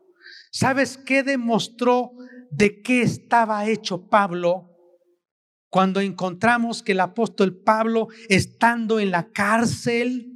¿Sabes 0.50 0.96
qué 0.96 1.22
demostró 1.22 2.12
de 2.50 2.82
qué 2.82 3.02
estaba 3.02 3.66
hecho 3.66 4.08
Pablo? 4.08 4.66
Cuando 5.70 6.00
encontramos 6.00 6.82
que 6.82 6.92
el 6.92 7.00
apóstol 7.00 7.62
Pablo, 7.62 8.08
estando 8.28 8.98
en 8.98 9.10
la 9.12 9.30
cárcel, 9.30 10.26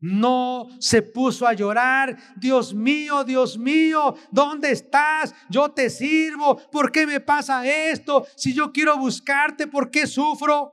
no 0.00 0.68
se 0.78 1.02
puso 1.02 1.46
a 1.46 1.52
llorar, 1.52 2.16
Dios 2.36 2.72
mío, 2.72 3.22
Dios 3.22 3.58
mío, 3.58 4.14
¿dónde 4.30 4.70
estás? 4.70 5.34
Yo 5.50 5.70
te 5.70 5.90
sirvo, 5.90 6.56
¿por 6.70 6.90
qué 6.90 7.06
me 7.06 7.20
pasa 7.20 7.66
esto? 7.66 8.26
Si 8.34 8.54
yo 8.54 8.72
quiero 8.72 8.96
buscarte, 8.96 9.66
¿por 9.66 9.90
qué 9.90 10.06
sufro? 10.06 10.72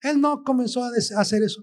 Él 0.00 0.20
no 0.20 0.44
comenzó 0.44 0.84
a 0.84 0.90
hacer 1.16 1.42
eso. 1.42 1.62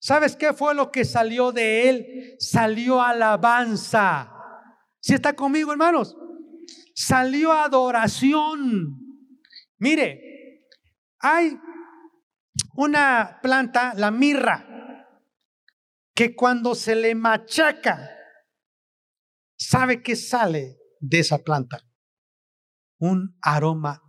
¿Sabes 0.00 0.34
qué 0.34 0.52
fue 0.52 0.74
lo 0.74 0.90
que 0.90 1.04
salió 1.04 1.52
de 1.52 1.88
él? 1.88 2.36
Salió 2.40 3.00
alabanza. 3.00 4.32
Si 5.00 5.14
está 5.14 5.32
conmigo, 5.34 5.70
hermanos, 5.70 6.16
salió 6.94 7.52
adoración. 7.52 8.98
Mire, 9.78 10.68
hay 11.18 11.58
una 12.74 13.38
planta, 13.42 13.94
la 13.94 14.10
mirra, 14.10 14.68
que 16.14 16.34
cuando 16.34 16.74
se 16.74 16.94
le 16.94 17.14
machaca, 17.14 18.10
¿sabe 19.58 20.02
qué 20.02 20.16
sale 20.16 20.78
de 21.00 21.20
esa 21.20 21.38
planta? 21.38 21.80
Un 22.98 23.36
aroma 23.40 24.02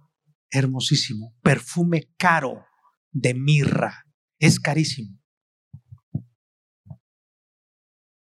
hermosísimo, 0.52 1.36
perfume 1.42 2.14
caro 2.18 2.66
de 3.12 3.34
mirra. 3.34 4.06
Es 4.40 4.60
carísimo. 4.60 5.20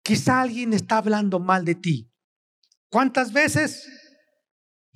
Quizá 0.03 0.41
alguien 0.41 0.73
está 0.73 0.99
hablando 0.99 1.41
mal 1.41 1.65
de 1.65 1.75
ti. 1.75 2.11
¿Cuántas 2.89 3.33
veces 3.33 3.87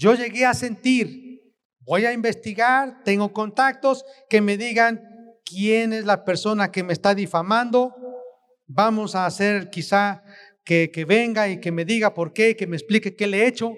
yo 0.01 0.15
llegué 0.15 0.47
a 0.47 0.55
sentir, 0.55 1.55
voy 1.81 2.07
a 2.07 2.13
investigar, 2.15 3.05
tengo 3.05 3.35
contactos 3.35 4.03
que 4.31 4.41
me 4.41 4.57
digan 4.57 5.03
quién 5.45 5.93
es 5.93 6.07
la 6.07 6.25
persona 6.25 6.73
que 6.73 6.83
me 6.83 6.95
está 6.95 7.15
difamando? 7.15 7.95
Vamos 8.67 9.15
a 9.15 9.27
hacer 9.27 9.69
quizá 9.69 10.23
que, 10.65 10.91
que 10.91 11.05
venga 11.05 11.51
y 11.51 11.61
que 11.61 11.71
me 11.71 11.85
diga 11.85 12.15
por 12.15 12.33
qué, 12.33 12.57
que 12.57 12.67
me 12.67 12.77
explique 12.77 13.15
qué 13.15 13.27
le 13.27 13.43
he 13.43 13.47
hecho. 13.47 13.75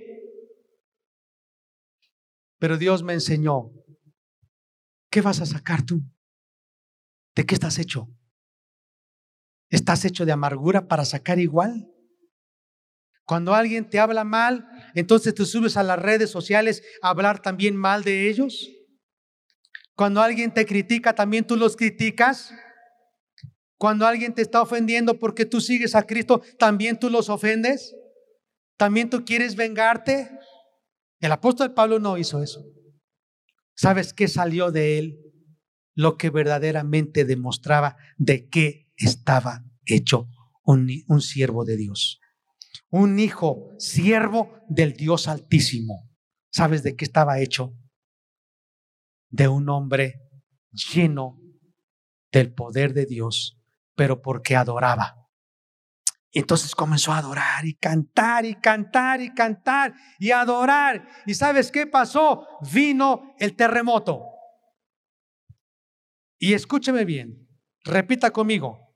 Pero 2.61 2.79
Dios 2.79 3.03
me 3.03 3.15
enseñó, 3.15 3.73
¿qué 5.11 5.23
vas 5.23 5.41
a 5.41 5.47
sacar 5.47 5.83
tú? 5.85 6.03
¿De 7.35 7.45
qué 7.45 7.55
estás 7.55 7.81
hecho? 7.81 8.07
¿Estás 9.71 10.05
hecho 10.05 10.25
de 10.25 10.31
amargura 10.31 10.87
para 10.87 11.05
sacar 11.05 11.41
igual? 11.41 11.93
Cuando 13.25 13.55
alguien 13.55 13.91
te 13.91 13.99
habla 13.99 14.23
mal, 14.23 14.69
entonces 14.95 15.35
te 15.35 15.45
subes 15.45 15.77
a 15.77 15.83
las 15.83 15.99
redes 15.99 16.31
sociales 16.31 16.83
a 17.03 17.11
hablar 17.11 17.41
también 17.41 17.77
mal 17.77 18.05
de 18.05 18.29
ellos. 18.29 18.71
Cuando 19.95 20.23
alguien 20.23 20.53
te 20.53 20.67
critica, 20.67 21.15
también 21.15 21.47
tú 21.47 21.57
los 21.57 21.77
criticas. 21.77 22.53
Cuando 23.79 24.07
alguien 24.07 24.35
te 24.35 24.43
está 24.43 24.63
ofendiendo 24.63 25.19
porque 25.19 25.45
tú 25.45 25.61
sigues 25.61 25.95
a 25.95 26.05
Cristo, 26.05 26.43
también 26.59 26.99
tú 26.99 27.11
los 27.11 27.29
ofendes. 27.29 27.95
También 28.77 29.11
tú 29.11 29.25
quieres 29.25 29.57
vengarte. 29.57 30.31
El 31.21 31.33
apóstol 31.33 31.73
Pablo 31.75 31.99
no 31.99 32.19
hizo 32.19 32.43
eso. 32.43 32.65
¿Sabes 33.75 34.13
qué 34.13 34.29
salió 34.29 34.71
de 34.71 34.99
él? 34.99 35.19
Lo 35.95 36.17
que 36.17 36.31
verdaderamente 36.31 37.25
demostraba 37.25 37.97
de 38.17 38.49
qué 38.49 38.91
estaba 38.97 39.65
hecho 39.85 40.29
un, 40.65 40.89
un 41.09 41.21
siervo 41.21 41.65
de 41.65 41.77
Dios. 41.77 42.22
Un 42.91 43.19
hijo, 43.19 43.71
siervo 43.79 44.61
del 44.69 44.95
Dios 44.95 45.29
Altísimo. 45.29 46.11
¿Sabes 46.51 46.83
de 46.83 46.97
qué 46.97 47.05
estaba 47.05 47.39
hecho? 47.41 47.75
De 49.31 49.49
un 49.49 49.69
hombre 49.69 50.31
lleno 50.71 51.39
del 52.31 52.53
poder 52.53 52.93
de 52.93 53.07
Dios, 53.07 53.59
pero 53.95 54.21
porque 54.21 54.57
adoraba. 54.57 55.23
Entonces 56.33 56.75
comenzó 56.75 57.13
a 57.13 57.19
adorar 57.19 57.67
y 57.67 57.75
cantar 57.75 58.47
y 58.47 58.55
cantar 58.55 59.21
y 59.21 59.35
cantar 59.35 59.95
y 60.19 60.31
adorar. 60.31 61.07
¿Y 61.27 61.35
sabes 61.35 61.71
qué 61.71 61.87
pasó? 61.87 62.47
Vino 62.73 63.35
el 63.39 63.55
terremoto. 63.55 64.25
Y 66.39 66.55
escúcheme 66.55 67.05
bien, 67.05 67.49
repita 67.85 68.31
conmigo. 68.31 68.95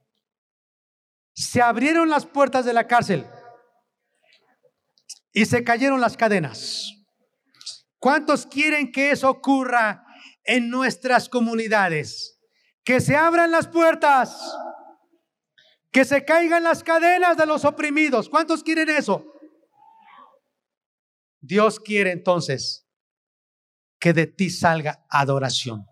Se 1.34 1.60
abrieron 1.60 2.08
las 2.08 2.24
puertas 2.24 2.64
de 2.64 2.72
la 2.72 2.86
cárcel 2.86 3.26
y 5.36 5.44
se 5.44 5.62
cayeron 5.62 6.00
las 6.00 6.16
cadenas. 6.16 6.94
¿Cuántos 7.98 8.46
quieren 8.46 8.90
que 8.90 9.10
eso 9.10 9.28
ocurra 9.28 10.02
en 10.44 10.70
nuestras 10.70 11.28
comunidades? 11.28 12.40
Que 12.82 13.02
se 13.02 13.16
abran 13.16 13.50
las 13.50 13.68
puertas 13.68 14.34
que 15.92 16.06
se 16.06 16.24
caigan 16.24 16.62
las 16.62 16.82
cadenas 16.82 17.36
de 17.36 17.44
los 17.44 17.66
oprimidos. 17.66 18.30
¿Cuántos 18.30 18.62
quieren 18.62 18.88
eso? 18.88 19.26
Dios 21.40 21.80
quiere 21.80 22.12
entonces 22.12 22.88
que 23.98 24.14
de 24.14 24.26
ti 24.26 24.48
salga 24.48 25.04
adoración, 25.10 25.84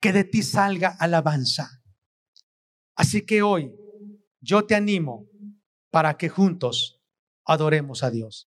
que 0.00 0.14
de 0.14 0.24
ti 0.24 0.42
salga 0.42 0.96
alabanza. 0.98 1.82
Así 2.94 3.20
que 3.26 3.42
hoy 3.42 3.74
yo 4.40 4.64
te 4.64 4.74
animo 4.74 5.26
para 5.90 6.16
que 6.16 6.30
juntos 6.30 7.02
adoremos 7.44 8.02
a 8.02 8.10
Dios. 8.10 8.51